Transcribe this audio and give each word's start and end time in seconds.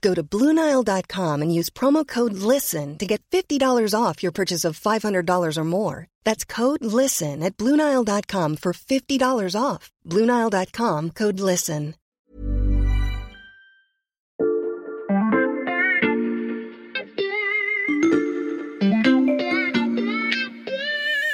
Go 0.00 0.14
to 0.14 0.22
Bluenile.com 0.22 1.42
and 1.42 1.54
use 1.54 1.70
promo 1.70 2.06
code 2.06 2.34
LISTEN 2.34 2.98
to 2.98 3.06
get 3.06 3.22
$50 3.30 3.94
off 3.94 4.22
your 4.22 4.32
purchase 4.32 4.64
of 4.64 4.78
$500 4.78 5.56
or 5.56 5.64
more. 5.64 6.06
That's 6.24 6.44
code 6.44 6.84
LISTEN 6.84 7.42
at 7.42 7.56
Bluenile.com 7.56 8.56
for 8.56 8.72
$50 8.72 9.54
off. 9.60 9.90
Bluenile.com 10.06 11.10
code 11.10 11.40
LISTEN. 11.40 11.94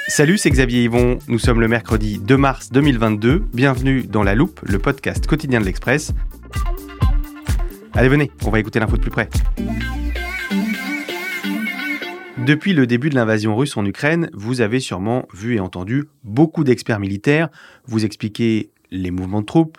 Salut, 0.07 0.37
c'est 0.37 0.49
Xavier 0.49 0.85
Yvon. 0.85 1.19
Nous 1.27 1.39
sommes 1.39 1.59
le 1.59 1.67
mercredi 1.67 2.19
2 2.19 2.37
mars 2.37 2.71
2022. 2.71 3.43
Bienvenue 3.53 4.03
dans 4.03 4.23
La 4.23 4.33
Loupe, 4.33 4.61
le 4.63 4.79
podcast 4.79 5.27
quotidien 5.27 5.59
de 5.59 5.65
l'Express. 5.65 6.13
Allez, 7.97 8.09
venez, 8.09 8.29
on 8.45 8.49
va 8.49 8.59
écouter 8.59 8.81
l'info 8.81 8.97
de 8.97 9.01
plus 9.01 9.09
près. 9.09 9.29
Depuis 12.45 12.73
le 12.73 12.85
début 12.85 13.09
de 13.09 13.15
l'invasion 13.15 13.55
russe 13.55 13.77
en 13.77 13.85
Ukraine, 13.85 14.29
vous 14.33 14.59
avez 14.59 14.81
sûrement 14.81 15.25
vu 15.33 15.55
et 15.55 15.59
entendu 15.61 16.03
beaucoup 16.25 16.65
d'experts 16.65 16.99
militaires 16.99 17.47
vous 17.85 18.03
expliquer 18.03 18.69
les 18.91 19.11
mouvements 19.11 19.39
de 19.39 19.45
troupes, 19.45 19.77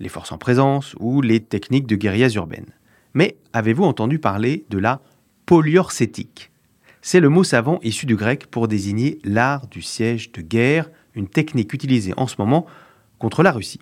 les 0.00 0.08
forces 0.08 0.32
en 0.32 0.38
présence 0.38 0.96
ou 0.98 1.20
les 1.20 1.40
techniques 1.40 1.86
de 1.86 1.96
guérillas 1.96 2.30
urbaines. 2.36 2.72
Mais 3.12 3.36
avez-vous 3.52 3.84
entendu 3.84 4.18
parler 4.18 4.64
de 4.70 4.78
la 4.78 5.02
poliorcétique 5.44 6.50
C'est 7.02 7.20
le 7.20 7.28
mot 7.28 7.44
savant 7.44 7.80
issu 7.82 8.06
du 8.06 8.16
grec 8.16 8.46
pour 8.46 8.66
désigner 8.66 9.18
l'art 9.24 9.66
du 9.66 9.82
siège 9.82 10.32
de 10.32 10.40
guerre, 10.40 10.90
une 11.14 11.28
technique 11.28 11.74
utilisée 11.74 12.14
en 12.16 12.28
ce 12.28 12.36
moment 12.38 12.64
contre 13.18 13.42
la 13.42 13.52
Russie. 13.52 13.80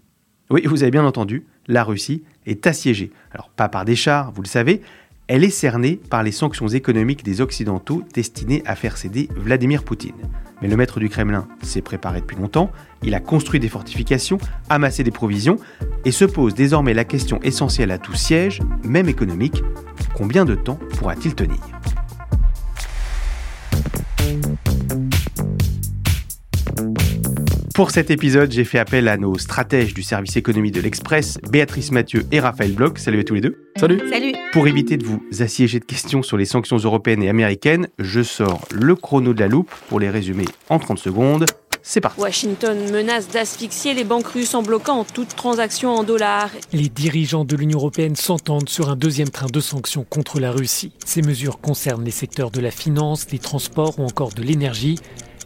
Oui, 0.51 0.63
vous 0.67 0.83
avez 0.83 0.91
bien 0.91 1.05
entendu, 1.05 1.47
la 1.69 1.85
Russie 1.85 2.23
est 2.47 2.67
assiégée. 2.67 3.11
Alors 3.33 3.51
pas 3.51 3.69
par 3.69 3.85
des 3.85 3.97
chars, 3.97 4.33
vous 4.33 4.43
le 4.43 4.49
savez, 4.49 4.83
elle 5.29 5.43
est 5.43 5.51
cernée 5.51 5.99
par 6.09 6.23
les 6.23 6.31
sanctions 6.31 6.69
économiques 6.69 7.25
des 7.25 7.41
Occidentaux 7.41 8.05
destinées 8.15 8.63
à 8.65 8.77
faire 8.77 8.97
céder 8.97 9.29
Vladimir 9.37 9.83
Poutine. 9.83 10.15
Mais 10.63 10.69
le 10.69 10.77
maître 10.77 11.01
du 11.01 11.09
Kremlin 11.09 11.49
s'est 11.63 11.83
préparé 11.83 12.21
depuis 12.21 12.37
longtemps, 12.37 12.71
il 13.03 13.15
a 13.15 13.21
construit 13.21 13.61
des 13.61 13.69
fortifications, 13.69 14.39
amassé 14.71 15.03
des 15.03 15.11
provisions, 15.11 15.59
et 16.05 16.13
se 16.13 16.25
pose 16.25 16.55
désormais 16.55 16.95
la 16.95 17.05
question 17.05 17.41
essentielle 17.43 17.91
à 17.91 17.99
tout 17.99 18.15
siège, 18.15 18.61
même 18.85 19.09
économique, 19.09 19.63
combien 20.15 20.45
de 20.45 20.55
temps 20.55 20.79
pourra-t-il 20.97 21.35
tenir? 21.35 21.59
Pour 27.77 27.91
cet 27.91 28.11
épisode, 28.11 28.51
j'ai 28.53 28.65
fait 28.65 28.79
appel 28.79 29.07
à 29.07 29.19
nos 29.19 29.37
stratèges 29.37 29.93
du 29.93 30.03
service 30.03 30.35
économie 30.39 30.71
de 30.71 30.81
l'Express, 30.81 31.37
Béatrice 31.51 31.91
Mathieu 31.91 32.25
et 32.33 32.41
Raphaël 32.41 32.73
Bloch. 32.73 32.97
Salut 32.97 33.21
à 33.21 33.23
tous 33.23 33.35
les 33.35 33.43
deux. 33.43 33.67
Salut. 33.79 34.01
Salut 34.11 34.33
Pour 34.55 34.67
éviter 34.67 34.97
de 34.97 35.05
vous 35.05 35.23
assiéger 35.41 35.79
de 35.79 35.85
questions 35.85 36.23
sur 36.23 36.39
les 36.39 36.47
sanctions 36.47 36.79
européennes 36.79 37.23
et 37.23 37.29
américaines, 37.29 37.89
je 37.99 38.23
sors 38.23 38.63
le 38.73 38.95
chrono 38.95 39.35
de 39.35 39.41
la 39.41 39.49
loupe 39.49 39.71
pour 39.91 40.01
les 40.01 40.09
résumer 40.09 40.47
en 40.71 40.79
30 40.79 40.99
secondes. 40.99 41.45
C'est 41.83 42.01
parti. 42.01 42.19
Washington 42.19 42.79
menace 42.91 43.29
d'asphyxier 43.29 43.93
les 43.93 44.05
banques 44.05 44.29
russes 44.29 44.55
en 44.55 44.63
bloquant 44.63 45.05
toute 45.05 45.37
transaction 45.37 45.91
en 45.91 46.03
dollars. 46.03 46.49
Les 46.73 46.89
dirigeants 46.89 47.45
de 47.45 47.57
l'Union 47.57 47.79
européenne 47.79 48.17
s'entendent 48.17 48.71
sur 48.71 48.89
un 48.89 48.97
deuxième 48.97 49.29
train 49.29 49.49
de 49.53 49.61
sanctions 49.61 50.07
contre 50.09 50.41
la 50.41 50.51
Russie. 50.51 50.93
Ces 51.05 51.21
mesures 51.21 51.61
concernent 51.61 52.05
les 52.05 52.11
secteurs 52.11 52.51
de 52.51 52.63
la 52.63 52.71
finance, 52.71 53.27
des 53.27 53.39
transports 53.39 54.01
ou 54.01 54.05
encore 54.05 54.33
de 54.33 54.41
l'énergie. 54.41 54.99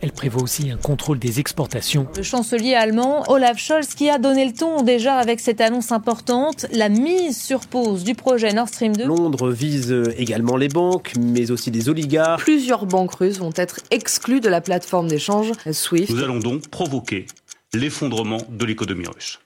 Elle 0.03 0.13
prévoit 0.13 0.43
aussi 0.43 0.71
un 0.71 0.77
contrôle 0.77 1.19
des 1.19 1.41
exportations. 1.41 2.07
Le 2.17 2.23
chancelier 2.23 2.75
allemand 2.75 3.25
Olaf 3.31 3.59
Scholz 3.59 3.95
qui 3.95 4.09
a 4.09 4.19
donné 4.19 4.47
le 4.47 4.53
ton 4.53 4.83
déjà 4.83 5.17
avec 5.17 5.41
cette 5.41 5.61
annonce 5.61 5.93
importante, 5.93 6.67
la 6.73 6.89
mise 6.89 7.41
sur 7.41 7.61
pause 7.67 8.03
du 8.05 8.15
projet 8.15 8.53
Nord 8.53 8.69
Stream 8.69 8.97
2. 8.97 9.05
Londres 9.05 9.51
vise 9.51 9.95
également 10.17 10.57
les 10.57 10.69
banques, 10.69 11.13
mais 11.21 11.51
aussi 11.51 11.71
des 11.71 11.89
oligarques. 11.89 12.41
Plusieurs 12.41 12.87
banques 12.87 13.15
russes 13.15 13.39
vont 13.39 13.53
être 13.57 13.81
exclues 13.91 14.41
de 14.41 14.49
la 14.49 14.61
plateforme 14.61 15.09
d'échange 15.09 15.53
SWIFT. 15.71 16.11
Nous 16.11 16.23
allons 16.23 16.39
donc 16.39 16.69
provoquer 16.69 17.27
l'effondrement 17.75 18.39
de 18.49 18.65
l'économie 18.65 19.07
russe. 19.07 19.39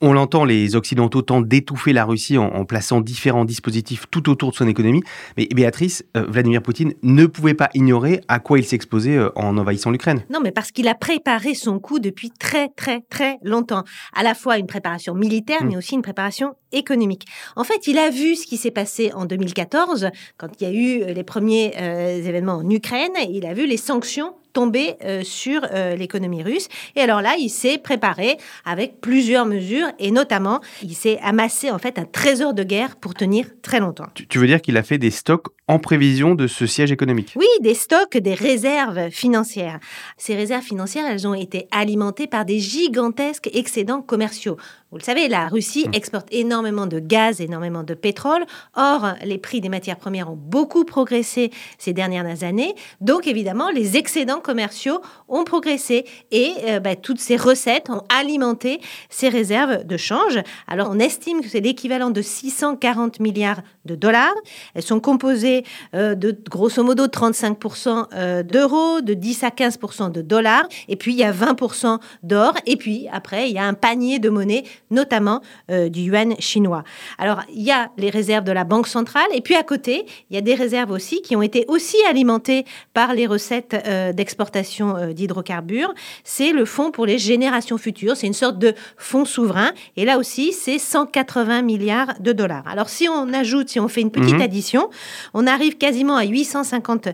On 0.00 0.12
l'entend, 0.12 0.44
les 0.44 0.76
Occidentaux 0.76 1.22
tentent 1.22 1.48
d'étouffer 1.48 1.92
la 1.92 2.04
Russie 2.04 2.38
en, 2.38 2.46
en, 2.46 2.64
plaçant 2.64 3.00
différents 3.00 3.44
dispositifs 3.44 4.04
tout 4.12 4.30
autour 4.30 4.52
de 4.52 4.56
son 4.56 4.68
économie. 4.68 5.02
Mais 5.36 5.48
Béatrice, 5.52 6.04
euh, 6.16 6.24
Vladimir 6.28 6.62
Poutine 6.62 6.94
ne 7.02 7.26
pouvait 7.26 7.54
pas 7.54 7.68
ignorer 7.74 8.20
à 8.28 8.38
quoi 8.38 8.60
il 8.60 8.64
s'exposait 8.64 9.16
euh, 9.16 9.30
en 9.34 9.58
envahissant 9.58 9.90
l'Ukraine. 9.90 10.24
Non, 10.30 10.38
mais 10.40 10.52
parce 10.52 10.70
qu'il 10.70 10.86
a 10.86 10.94
préparé 10.94 11.54
son 11.54 11.80
coup 11.80 11.98
depuis 11.98 12.30
très, 12.30 12.68
très, 12.68 13.00
très 13.10 13.38
longtemps. 13.42 13.82
À 14.14 14.22
la 14.22 14.34
fois 14.34 14.58
une 14.58 14.68
préparation 14.68 15.14
militaire, 15.14 15.64
mmh. 15.64 15.68
mais 15.68 15.76
aussi 15.76 15.96
une 15.96 16.02
préparation 16.02 16.54
économique. 16.70 17.26
En 17.56 17.64
fait, 17.64 17.88
il 17.88 17.98
a 17.98 18.10
vu 18.10 18.36
ce 18.36 18.46
qui 18.46 18.56
s'est 18.56 18.70
passé 18.70 19.10
en 19.14 19.24
2014, 19.24 20.10
quand 20.36 20.48
il 20.60 20.68
y 20.68 20.70
a 20.70 20.72
eu 20.72 21.12
les 21.12 21.24
premiers 21.24 21.74
euh, 21.76 22.18
événements 22.18 22.58
en 22.58 22.70
Ukraine. 22.70 23.10
Il 23.32 23.46
a 23.46 23.54
vu 23.54 23.66
les 23.66 23.76
sanctions 23.76 24.34
tomber 24.58 24.96
euh, 25.04 25.22
sur 25.22 25.60
euh, 25.72 25.94
l'économie 25.94 26.42
russe. 26.42 26.66
Et 26.96 27.00
alors 27.00 27.22
là, 27.22 27.36
il 27.38 27.48
s'est 27.48 27.78
préparé 27.78 28.38
avec 28.64 29.00
plusieurs 29.00 29.46
mesures 29.46 29.86
et 30.00 30.10
notamment, 30.10 30.60
il 30.82 30.96
s'est 30.96 31.20
amassé 31.22 31.70
en 31.70 31.78
fait 31.78 31.96
un 31.96 32.04
trésor 32.04 32.54
de 32.54 32.64
guerre 32.64 32.96
pour 32.96 33.14
tenir 33.14 33.46
très 33.62 33.78
longtemps. 33.78 34.08
Tu, 34.14 34.26
tu 34.26 34.40
veux 34.40 34.48
dire 34.48 34.60
qu'il 34.60 34.76
a 34.76 34.82
fait 34.82 34.98
des 34.98 35.12
stocks 35.12 35.46
en 35.68 35.78
prévision 35.78 36.34
de 36.34 36.48
ce 36.48 36.66
siège 36.66 36.90
économique? 36.90 37.34
Oui, 37.36 37.46
des 37.60 37.74
stocks, 37.74 38.16
des 38.16 38.34
réserves 38.34 39.10
financières. 39.10 39.78
Ces 40.16 40.34
réserves 40.34 40.64
financières, 40.64 41.04
elles 41.08 41.28
ont 41.28 41.34
été 41.34 41.68
alimentées 41.70 42.26
par 42.26 42.44
des 42.44 42.58
gigantesques 42.58 43.50
excédents 43.52 44.02
commerciaux. 44.02 44.56
Vous 44.90 44.96
le 44.96 45.02
savez, 45.02 45.28
la 45.28 45.48
Russie 45.48 45.86
mmh. 45.86 45.94
exporte 45.94 46.28
énormément 46.30 46.86
de 46.86 46.98
gaz, 46.98 47.42
énormément 47.42 47.82
de 47.82 47.92
pétrole. 47.92 48.46
Or, 48.74 49.08
les 49.22 49.36
prix 49.36 49.60
des 49.60 49.68
matières 49.68 49.98
premières 49.98 50.30
ont 50.30 50.38
beaucoup 50.38 50.84
progressé 50.84 51.50
ces 51.76 51.92
dernières 51.92 52.42
années. 52.42 52.74
Donc, 53.02 53.26
évidemment, 53.26 53.68
les 53.68 53.98
excédents 53.98 54.40
commerciaux 54.40 55.02
ont 55.28 55.44
progressé 55.44 56.06
et 56.30 56.54
euh, 56.64 56.80
bah, 56.80 56.96
toutes 56.96 57.20
ces 57.20 57.36
recettes 57.36 57.90
ont 57.90 58.02
alimenté 58.08 58.80
ces 59.10 59.28
réserves 59.28 59.84
de 59.84 59.96
change. 59.98 60.38
Alors, 60.66 60.88
on 60.90 60.98
estime 60.98 61.42
que 61.42 61.48
c'est 61.48 61.60
l'équivalent 61.60 62.08
de 62.08 62.22
640 62.22 63.20
milliards 63.20 63.60
de 63.84 63.94
dollars. 63.94 64.34
Elles 64.74 64.82
sont 64.82 65.00
composées 65.00 65.64
euh, 65.94 66.14
de 66.14 66.34
grosso 66.48 66.82
modo 66.82 67.08
35% 67.08 68.06
euh, 68.14 68.42
d'euros, 68.42 69.02
de 69.02 69.12
10 69.12 69.44
à 69.44 69.50
15% 69.50 70.12
de 70.12 70.22
dollars. 70.22 70.66
Et 70.88 70.96
puis, 70.96 71.12
il 71.12 71.18
y 71.18 71.24
a 71.24 71.32
20% 71.32 71.98
d'or. 72.22 72.54
Et 72.64 72.76
puis, 72.76 73.06
après, 73.12 73.50
il 73.50 73.54
y 73.54 73.58
a 73.58 73.64
un 73.64 73.74
panier 73.74 74.18
de 74.18 74.30
monnaie 74.30 74.64
notamment 74.90 75.42
euh, 75.70 75.88
du 75.88 76.02
yuan 76.02 76.34
chinois. 76.38 76.84
Alors, 77.18 77.42
il 77.52 77.62
y 77.62 77.70
a 77.70 77.90
les 77.96 78.10
réserves 78.10 78.44
de 78.44 78.52
la 78.52 78.64
Banque 78.64 78.86
centrale, 78.86 79.26
et 79.32 79.40
puis 79.40 79.54
à 79.54 79.62
côté, 79.62 80.06
il 80.30 80.34
y 80.34 80.38
a 80.38 80.42
des 80.42 80.54
réserves 80.54 80.90
aussi 80.90 81.22
qui 81.22 81.36
ont 81.36 81.42
été 81.42 81.64
aussi 81.68 81.96
alimentées 82.08 82.64
par 82.94 83.14
les 83.14 83.26
recettes 83.26 83.76
euh, 83.86 84.12
d'exportation 84.12 84.96
euh, 84.96 85.12
d'hydrocarbures. 85.12 85.92
C'est 86.24 86.52
le 86.52 86.64
fonds 86.64 86.90
pour 86.90 87.06
les 87.06 87.18
générations 87.18 87.78
futures, 87.78 88.16
c'est 88.16 88.26
une 88.26 88.32
sorte 88.32 88.58
de 88.58 88.74
fonds 88.96 89.24
souverain, 89.24 89.72
et 89.96 90.04
là 90.04 90.18
aussi, 90.18 90.52
c'est 90.52 90.78
180 90.78 91.62
milliards 91.62 92.14
de 92.20 92.32
dollars. 92.32 92.66
Alors, 92.66 92.88
si 92.88 93.08
on 93.08 93.32
ajoute, 93.32 93.68
si 93.68 93.80
on 93.80 93.88
fait 93.88 94.00
une 94.00 94.10
petite 94.10 94.38
mmh. 94.38 94.42
addition, 94.42 94.90
on 95.34 95.46
arrive 95.46 95.76
quasiment 95.76 96.16
à 96.16 96.24
850 96.24 97.08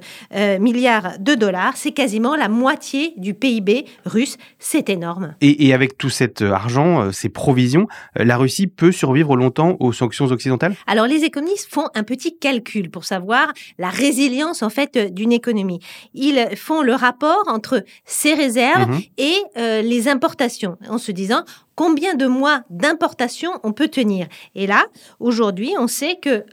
milliards 0.61 1.19
de 1.19 1.35
dollars, 1.35 1.77
c'est 1.77 1.93
quasiment 1.93 2.37
la 2.37 2.49
moitié 2.49 3.15
du 3.17 3.35
PIB 3.35 3.87
russe, 4.05 4.37
c'est 4.59 4.88
énorme. 4.88 5.35
Et, 5.41 5.67
et 5.67 5.75
avec 5.75 5.99
tout 5.99 6.11
cet 6.11 6.43
argent, 6.43 7.12
ces 7.12 7.29
provisions, 7.29 7.63
euh, 8.19 8.25
la 8.25 8.37
Russie 8.37 8.66
peut 8.66 8.93
survivre 8.93 9.37
longtemps 9.37 9.76
aux 9.81 9.93
sanctions 9.93 10.26
occidentales? 10.26 10.75
Alors 10.87 11.06
les 11.06 11.25
économistes 11.25 11.69
font 11.72 11.88
un 11.94 12.02
petit 12.02 12.38
calcul 12.38 12.90
pour 12.90 13.05
savoir 13.05 13.52
la 13.78 13.88
résilience 13.90 14.62
en 14.62 14.70
fait 14.70 14.96
euh, 14.96 15.08
d'une 15.08 15.32
économie. 15.32 15.81
Ils 16.14 16.49
font 16.56 16.82
le 16.82 16.94
rapport 16.94 17.43
entre 17.46 17.84
ces 18.05 18.34
réserves 18.34 18.90
Mhm. 18.90 19.00
et 19.19 19.34
euh, 19.56 19.82
les 19.82 20.08
importations 20.08 20.76
en 20.88 20.99
se 20.99 21.12
disant 21.12 21.44
combien 21.75 22.14
de 22.14 22.26
mois 22.26 22.62
d'importation 22.70 23.50
on 23.62 23.72
peut 23.72 23.88
tenir. 23.88 24.26
Et 24.55 24.67
là, 24.67 24.84
aujourd'hui, 25.20 25.72
on 25.78 25.87
sait 25.88 26.17
que 26.20 26.44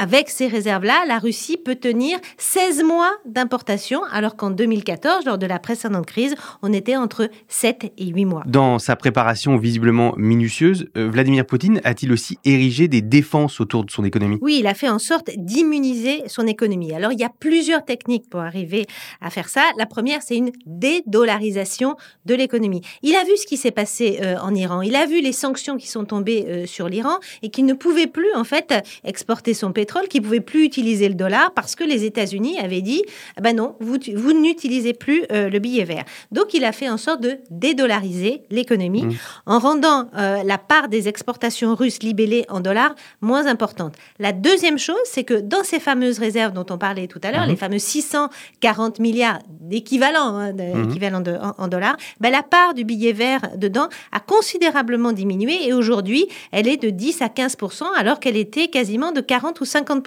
avec 0.00 0.28
ces 0.28 0.48
réserves-là, 0.48 1.04
la 1.06 1.18
Russie 1.18 1.56
peut 1.56 1.76
tenir 1.76 2.18
16 2.36 2.82
mois 2.82 3.12
d'importation, 3.24 4.02
alors 4.10 4.36
qu'en 4.36 4.50
2014, 4.50 5.24
lors 5.24 5.38
de 5.38 5.46
la 5.46 5.58
précédente 5.58 6.06
crise, 6.06 6.34
on 6.62 6.72
était 6.72 6.96
entre 6.96 7.30
7 7.46 7.92
et 7.96 8.06
8 8.06 8.24
mois. 8.24 8.42
Dans 8.46 8.78
sa 8.78 8.96
préparation 8.96 9.56
visiblement 9.56 10.14
minutieuse, 10.16 10.86
euh, 10.96 11.08
Vladimir 11.08 11.46
Poutine 11.46 11.80
a-t-il 11.84 12.12
aussi 12.12 12.38
érigé 12.44 12.88
des 12.88 13.02
défenses 13.02 13.60
autour 13.60 13.84
de 13.84 13.90
son 13.90 14.04
économie? 14.04 14.38
Oui, 14.40 14.56
il 14.60 14.66
a 14.66 14.74
fait 14.74 14.88
en 14.88 14.98
sorte 14.98 15.30
d'immuniser 15.36 16.24
son 16.26 16.46
économie. 16.46 16.92
Alors, 16.92 17.12
il 17.12 17.20
y 17.20 17.24
a 17.24 17.30
plusieurs 17.30 17.84
techniques 17.84 18.28
pour 18.28 18.40
arriver 18.40 18.86
à 19.20 19.30
faire 19.30 19.48
ça. 19.48 19.62
La 19.78 19.86
première, 19.86 20.22
c'est 20.22 20.36
une 20.36 20.50
dédollarisation 20.66 21.96
de 22.24 22.34
l'économie. 22.34 22.82
Il 23.02 23.14
a 23.14 23.22
vu 23.24 23.36
ce 23.36 23.46
qui 23.46 23.56
s'est 23.56 23.70
passé 23.70 24.18
euh, 24.22 24.36
en 24.42 24.54
Iran. 24.54 24.82
Il 24.82 24.96
a 24.96 25.06
vu 25.06 25.20
les 25.20 25.32
sanctions 25.32 25.76
qui 25.76 25.86
sont 25.86 26.04
tombées 26.04 26.46
euh, 26.48 26.66
sur 26.66 26.88
l'Iran 26.88 27.18
et 27.42 27.50
qu'il 27.50 27.66
ne 27.66 27.74
pouvait 27.74 28.06
plus, 28.08 28.32
en 28.34 28.44
fait, 28.44 28.74
exporter 29.04 29.54
son 29.54 29.67
pétrole, 29.72 30.08
qu'il 30.08 30.22
pouvait 30.22 30.40
plus 30.40 30.64
utiliser 30.64 31.08
le 31.08 31.14
dollar 31.14 31.52
parce 31.54 31.74
que 31.74 31.84
les 31.84 32.04
États-Unis 32.04 32.58
avaient 32.58 32.80
dit, 32.82 33.02
ah 33.36 33.40
ben 33.40 33.54
non, 33.56 33.76
vous, 33.80 33.96
vous 34.16 34.32
n'utilisez 34.32 34.92
plus 34.94 35.24
euh, 35.32 35.48
le 35.48 35.58
billet 35.58 35.84
vert. 35.84 36.04
Donc, 36.32 36.54
il 36.54 36.64
a 36.64 36.72
fait 36.72 36.88
en 36.88 36.96
sorte 36.96 37.20
de 37.20 37.38
dédollariser 37.50 38.42
l'économie 38.50 38.88
Mmh. 39.04 39.12
en 39.46 39.58
rendant 39.58 40.08
euh, 40.16 40.42
la 40.44 40.58
part 40.58 40.88
des 40.88 41.08
exportations 41.08 41.74
russes 41.74 42.02
libellées 42.02 42.44
en 42.48 42.60
dollars 42.60 42.94
moins 43.20 43.46
importante. 43.46 43.94
La 44.18 44.32
deuxième 44.32 44.78
chose, 44.78 44.96
c'est 45.04 45.24
que 45.24 45.34
dans 45.34 45.62
ces 45.64 45.78
fameuses 45.80 46.18
réserves 46.18 46.52
dont 46.52 46.66
on 46.70 46.78
parlait 46.78 47.06
tout 47.06 47.20
à 47.22 47.30
l'heure, 47.30 47.42
Mhm. 47.44 47.50
les 47.50 47.56
fameux 47.56 47.78
640 47.78 48.98
milliards 48.98 49.38
d'équivalents 49.60 50.36
hein, 50.36 50.52
de- 50.52 51.36
en, 51.36 51.54
en 51.64 51.68
dollars, 51.68 51.96
ben, 52.20 52.30
la 52.30 52.42
part 52.42 52.74
du 52.74 52.84
billet 52.84 53.12
vert 53.12 53.40
dedans 53.56 53.88
a 54.12 54.20
considérablement 54.20 55.12
diminué 55.12 55.66
et 55.66 55.72
aujourd'hui, 55.72 56.26
elle 56.52 56.68
est 56.68 56.76
de 56.76 56.90
10 56.90 57.22
à 57.22 57.28
15 57.28 57.56
alors 57.96 58.20
qu'elle 58.20 58.36
était 58.36 58.68
quasiment 58.68 59.12
de 59.12 59.20
40 59.20 59.57
ou 59.60 59.64
50 59.64 59.98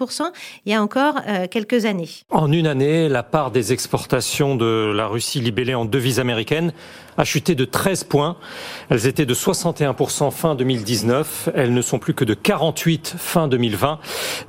il 0.65 0.71
y 0.71 0.75
a 0.75 0.81
encore 0.81 1.15
euh, 1.27 1.47
quelques 1.49 1.85
années. 1.85 2.09
En 2.29 2.51
une 2.51 2.67
année, 2.67 3.09
la 3.09 3.23
part 3.23 3.51
des 3.51 3.73
exportations 3.73 4.55
de 4.55 4.91
la 4.95 5.07
Russie 5.07 5.41
libellée 5.41 5.75
en 5.75 5.85
devises 5.85 6.19
américaines 6.19 6.73
a 7.17 7.23
chuté 7.23 7.55
de 7.55 7.65
13 7.65 8.05
points. 8.05 8.37
Elles 8.89 9.07
étaient 9.07 9.25
de 9.25 9.33
61% 9.33 10.31
fin 10.31 10.55
2019. 10.55 11.49
Elles 11.55 11.73
ne 11.73 11.81
sont 11.81 11.99
plus 11.99 12.13
que 12.13 12.25
de 12.25 12.33
48 12.33 13.15
fin 13.17 13.47
2020. 13.47 13.99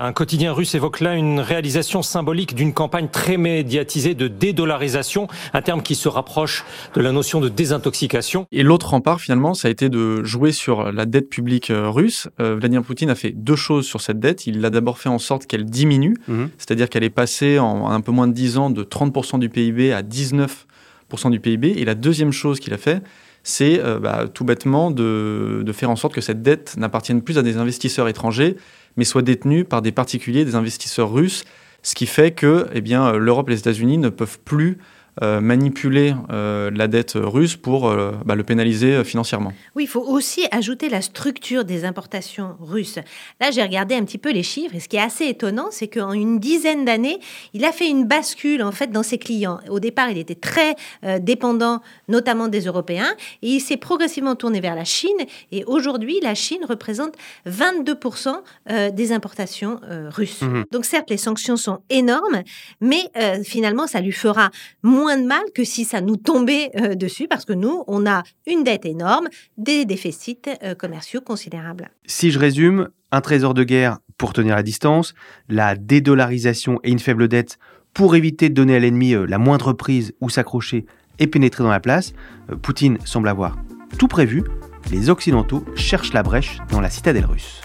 Un 0.01 0.13
quotidien 0.13 0.53
russe 0.53 0.75
évoque 0.75 1.01
là 1.01 1.15
une 1.15 1.41
réalisation 1.41 2.03
symbolique 2.03 2.55
d'une 2.55 2.73
campagne 2.73 3.09
très 3.09 3.37
médiatisée 3.37 4.15
de 4.15 4.29
dédollarisation, 4.29 5.27
un 5.53 5.63
terme 5.63 5.83
qui 5.83 5.95
se 5.95 6.09
rapproche 6.09 6.65
de 6.95 7.01
la 7.01 7.13
notion 7.13 7.41
de 7.41 7.49
désintoxication. 7.49 8.47
Et 8.53 8.63
l'autre 8.63 8.91
rempart, 8.91 9.21
finalement, 9.21 9.55
ça 9.55 9.69
a 9.69 9.71
été 9.71 9.89
de 9.89 10.23
jouer 10.23 10.53
sur 10.53 10.93
la 10.93 11.07
dette 11.07 11.29
publique 11.29 11.71
euh, 11.71 11.91
russe. 11.91 12.29
Euh, 12.41 12.57
Vladimir 12.57 12.83
Poutine 12.83 13.11
a 13.11 13.15
fait 13.15 13.31
deux 13.31 13.57
choses 13.57 13.87
sur 13.87 14.01
cette 14.01 14.21
dette. 14.21 14.47
Il 14.47 14.65
a 14.65 14.71
d'abord 14.71 14.92
fait 14.99 15.09
en 15.09 15.19
sorte 15.19 15.47
qu'elle 15.47 15.65
diminue, 15.65 16.17
Mhm. 16.29 16.51
c'est-à-dire 16.59 16.89
qu'elle 16.89 17.05
est 17.05 17.11
passée 17.11 17.59
en 17.59 17.91
un 17.91 18.01
peu 18.01 18.13
moins 18.13 18.29
de 18.29 18.33
10 18.33 18.59
ans 18.59 18.71
de 18.71 18.83
30% 18.83 19.39
du 19.39 19.49
PIB 19.49 19.93
à 19.93 20.03
19% 20.03 21.31
du 21.31 21.41
PIB. 21.41 21.75
Et 21.77 21.85
la 21.85 21.95
deuxième 21.95 22.33
chose 22.33 22.61
qu'il 22.61 22.73
a 22.75 22.79
fait, 22.79 23.03
c'est 23.43 23.81
euh, 23.81 23.99
bah, 23.99 24.27
tout 24.33 24.45
bêtement 24.45 24.91
de, 24.91 25.63
de 25.65 25.73
faire 25.73 25.91
en 25.91 25.97
sorte 25.97 26.15
que 26.15 26.21
cette 26.21 26.43
dette 26.43 26.77
n'appartienne 26.77 27.23
plus 27.23 27.39
à 27.39 27.43
des 27.43 27.57
investisseurs 27.57 28.09
étrangers, 28.09 28.57
mais 28.97 29.05
soit 29.05 29.23
détenue 29.23 29.65
par 29.65 29.83
des 29.83 29.93
particuliers, 29.93 30.45
des 30.45 30.55
investisseurs 30.55 31.13
russes, 31.13 31.45
ce 31.83 31.95
qui 31.97 32.07
fait 32.07 32.31
que 32.31 32.69
eh 32.73 32.81
bien, 32.81 33.07
euh, 33.07 33.19
l'Europe 33.19 33.49
et 33.49 33.53
les 33.53 33.59
États-Unis 33.59 33.99
ne 33.99 34.09
peuvent 34.11 34.39
plus 34.45 34.79
euh, 35.21 35.41
manipuler 35.41 36.15
euh, 36.31 36.71
la 36.73 36.89
dette 36.89 37.13
russe 37.15 37.57
pour 37.57 37.89
euh, 37.89 38.13
bah, 38.25 38.35
le 38.35 38.45
pénaliser 38.45 38.95
euh, 38.95 39.05
financièrement. 39.05 39.53
Oui, 39.75 39.85
il 39.85 39.87
faut 39.87 40.01
aussi 40.01 40.47
ajouter 40.51 40.89
la 40.89 41.03
structure 41.03 41.65
des 41.65 41.85
importations 41.85 42.57
russes. 42.61 42.99
Là, 43.41 43.51
j'ai 43.51 43.63
regardé 43.63 43.95
un 43.95 44.05
petit 44.05 44.19
peu 44.19 44.33
les 44.33 44.43
chiffres 44.43 44.75
et 44.75 44.81
ce 44.81 44.89
qui 44.89 44.97
est 44.97 45.01
assez 45.01 45.27
étonnant, 45.27 45.69
c'est 45.71 45.89
qu'en 45.89 46.13
une 46.13 46.39
dizaine 46.39 46.85
d'années, 46.85 47.19
il 47.53 47.65
a 47.65 47.73
fait 47.73 47.89
une 47.89 48.07
bascule 48.07 48.63
en 48.63 48.73
fait 48.73 48.91
dans 48.91 49.03
ses 49.03 49.19
clients. 49.19 49.59
Au 49.69 49.81
départ, 49.81 50.11
il 50.11 50.19
était 50.19 50.35
très 50.35 50.77
euh, 51.05 51.19
dépendant, 51.19 51.83
notamment 52.09 52.49
des 52.49 52.63
Européens, 52.63 53.15
et 53.43 53.49
il 53.49 53.61
s'est 53.61 53.77
progressivement 53.77 54.37
tourné 54.37 54.61
vers 54.61 54.75
la 54.75 54.85
Chine. 54.85 55.11
Et 55.51 55.65
aujourd'hui, 55.65 56.21
la 56.23 56.35
Chine 56.35 56.65
représente 56.69 57.15
22% 57.47 58.37
euh, 58.71 58.91
des 58.91 59.13
importations 59.13 59.81
euh, 59.85 60.09
russes. 60.11 60.43
Mhm. 60.43 60.65
Donc 60.71 60.85
certes, 60.85 61.11
les 61.11 61.17
sanctions 61.17 61.57
sont 61.57 61.81
énormes, 61.91 62.43
mais 62.81 63.11
euh, 63.17 63.43
finalement, 63.43 63.87
ça 63.87 64.01
lui 64.01 64.13
fera 64.13 64.51
moins 64.83 65.02
de 65.11 65.27
mal 65.27 65.43
que 65.55 65.65
si 65.65 65.85
ça 65.85 66.01
nous 66.01 66.17
tombait 66.17 66.71
euh, 66.77 66.95
dessus, 66.95 67.29
parce 67.29 67.45
que 67.45 67.53
nous, 67.53 67.85
on 67.87 68.07
a 68.07 68.23
une 68.47 68.65
dette 68.65 68.87
énorme, 68.87 69.29
des 69.59 69.85
déficits 69.85 70.39
euh, 70.63 70.75
commerciaux 70.75 71.21
considérables. 71.21 71.91
Si 72.07 72.31
je 72.31 72.39
résume, 72.39 72.89
un 73.11 73.21
trésor 73.21 73.55
de 73.55 73.65
guerre 73.65 73.99
pour 74.19 74.33
tenir 74.33 74.55
la 74.55 74.63
distance, 74.63 75.15
la 75.49 75.75
dédollarisation 75.77 76.81
et 76.83 76.91
une 76.91 76.99
faible 76.99 77.29
dette 77.29 77.59
pour 77.93 78.17
éviter 78.17 78.49
de 78.49 78.55
donner 78.55 78.77
à 78.77 78.79
l'ennemi 78.79 79.15
euh, 79.15 79.27
la 79.27 79.39
moindre 79.39 79.73
prise 79.73 80.15
ou 80.21 80.31
s'accrocher 80.31 80.87
et 81.19 81.27
pénétrer 81.27 81.63
dans 81.63 81.71
la 81.71 81.81
place, 81.81 82.15
Poutine 82.63 82.99
semble 83.05 83.29
avoir 83.29 83.59
tout 83.99 84.09
prévu. 84.09 84.45
Les 84.91 85.11
Occidentaux 85.11 85.65
cherchent 85.77 86.15
la 86.15 86.23
brèche 86.23 86.59
dans 86.71 86.81
la 86.81 86.91
citadelle 86.91 87.27
russe. 87.27 87.61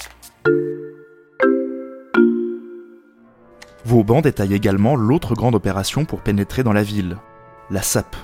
Vauban 3.87 4.19
détaille 4.19 4.53
également 4.53 4.97
l'autre 4.97 5.33
grande 5.33 5.55
opération 5.55 6.03
pour 6.03 6.19
pénétrer 6.19 6.61
dans 6.61 6.73
la 6.73 6.83
ville, 6.83 7.15
la 7.69 7.81
SAP, 7.81 8.17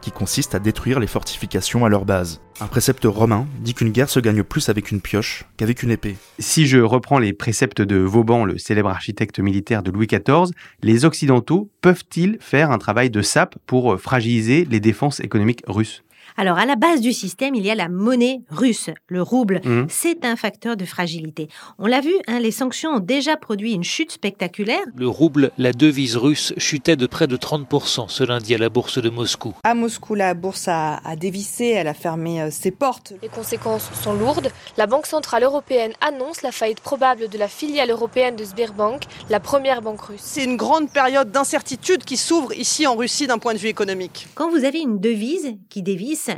qui 0.00 0.12
consiste 0.12 0.54
à 0.54 0.60
détruire 0.60 1.00
les 1.00 1.08
fortifications 1.08 1.84
à 1.84 1.88
leur 1.88 2.04
base. 2.04 2.40
Un 2.60 2.68
précepte 2.68 3.04
romain 3.04 3.48
dit 3.58 3.74
qu'une 3.74 3.90
guerre 3.90 4.10
se 4.10 4.20
gagne 4.20 4.44
plus 4.44 4.68
avec 4.68 4.92
une 4.92 5.00
pioche 5.00 5.44
qu'avec 5.56 5.82
une 5.82 5.90
épée. 5.90 6.16
Si 6.38 6.68
je 6.68 6.78
reprends 6.78 7.18
les 7.18 7.32
préceptes 7.32 7.82
de 7.82 7.96
Vauban, 7.96 8.44
le 8.44 8.58
célèbre 8.58 8.90
architecte 8.90 9.40
militaire 9.40 9.82
de 9.82 9.90
Louis 9.90 10.06
XIV, 10.06 10.54
les 10.84 11.04
Occidentaux 11.04 11.68
peuvent-ils 11.80 12.38
faire 12.38 12.70
un 12.70 12.78
travail 12.78 13.10
de 13.10 13.20
sape 13.20 13.56
pour 13.66 14.00
fragiliser 14.00 14.68
les 14.70 14.78
défenses 14.78 15.18
économiques 15.18 15.64
russes? 15.66 16.04
Alors, 16.36 16.58
à 16.58 16.66
la 16.66 16.76
base 16.76 17.00
du 17.00 17.12
système, 17.12 17.54
il 17.54 17.64
y 17.64 17.70
a 17.70 17.74
la 17.74 17.88
monnaie 17.88 18.42
russe, 18.50 18.90
le 19.08 19.22
rouble. 19.22 19.60
Mhm. 19.64 19.86
C'est 19.88 20.24
un 20.24 20.36
facteur 20.36 20.76
de 20.76 20.84
fragilité. 20.84 21.48
On 21.78 21.86
l'a 21.86 22.00
vu, 22.00 22.14
hein, 22.26 22.38
les 22.40 22.50
sanctions 22.50 22.90
ont 22.90 23.00
déjà 23.00 23.36
produit 23.36 23.72
une 23.72 23.84
chute 23.84 24.12
spectaculaire. 24.12 24.84
Le 24.94 25.08
rouble, 25.08 25.50
la 25.58 25.72
devise 25.72 26.16
russe, 26.16 26.52
chutait 26.56 26.96
de 26.96 27.06
près 27.06 27.26
de 27.26 27.36
30% 27.36 28.08
ce 28.08 28.24
lundi 28.24 28.54
à 28.54 28.58
la 28.58 28.68
bourse 28.68 28.98
de 29.00 29.10
Moscou. 29.10 29.54
À 29.64 29.74
Moscou, 29.74 30.14
la 30.14 30.34
bourse 30.34 30.68
a, 30.68 31.00
a 31.04 31.16
dévissé, 31.16 31.66
elle 31.66 31.88
a 31.88 31.94
fermé 31.94 32.42
euh, 32.42 32.50
ses 32.50 32.70
portes. 32.70 33.12
Les 33.22 33.28
conséquences 33.28 33.88
sont 34.02 34.12
lourdes. 34.12 34.50
La 34.76 34.86
Banque 34.86 35.06
Centrale 35.06 35.42
Européenne 35.42 35.92
annonce 36.00 36.42
la 36.42 36.52
faillite 36.52 36.80
probable 36.80 37.28
de 37.28 37.38
la 37.38 37.48
filiale 37.48 37.90
européenne 37.90 38.36
de 38.36 38.44
Sberbank, 38.44 39.02
la 39.30 39.40
première 39.40 39.82
banque 39.82 40.02
russe. 40.02 40.20
C'est 40.22 40.44
une 40.44 40.56
grande 40.56 40.90
période 40.90 41.30
d'incertitude 41.30 42.04
qui 42.04 42.16
s'ouvre 42.16 42.52
ici 42.54 42.86
en 42.86 42.96
Russie 42.96 43.26
d'un 43.26 43.38
point 43.38 43.54
de 43.54 43.58
vue 43.58 43.68
économique. 43.68 44.26
Quand 44.34 44.50
vous 44.50 44.64
avez 44.64 44.80
une 44.80 44.98
devise 45.00 45.56
qui 45.68 45.82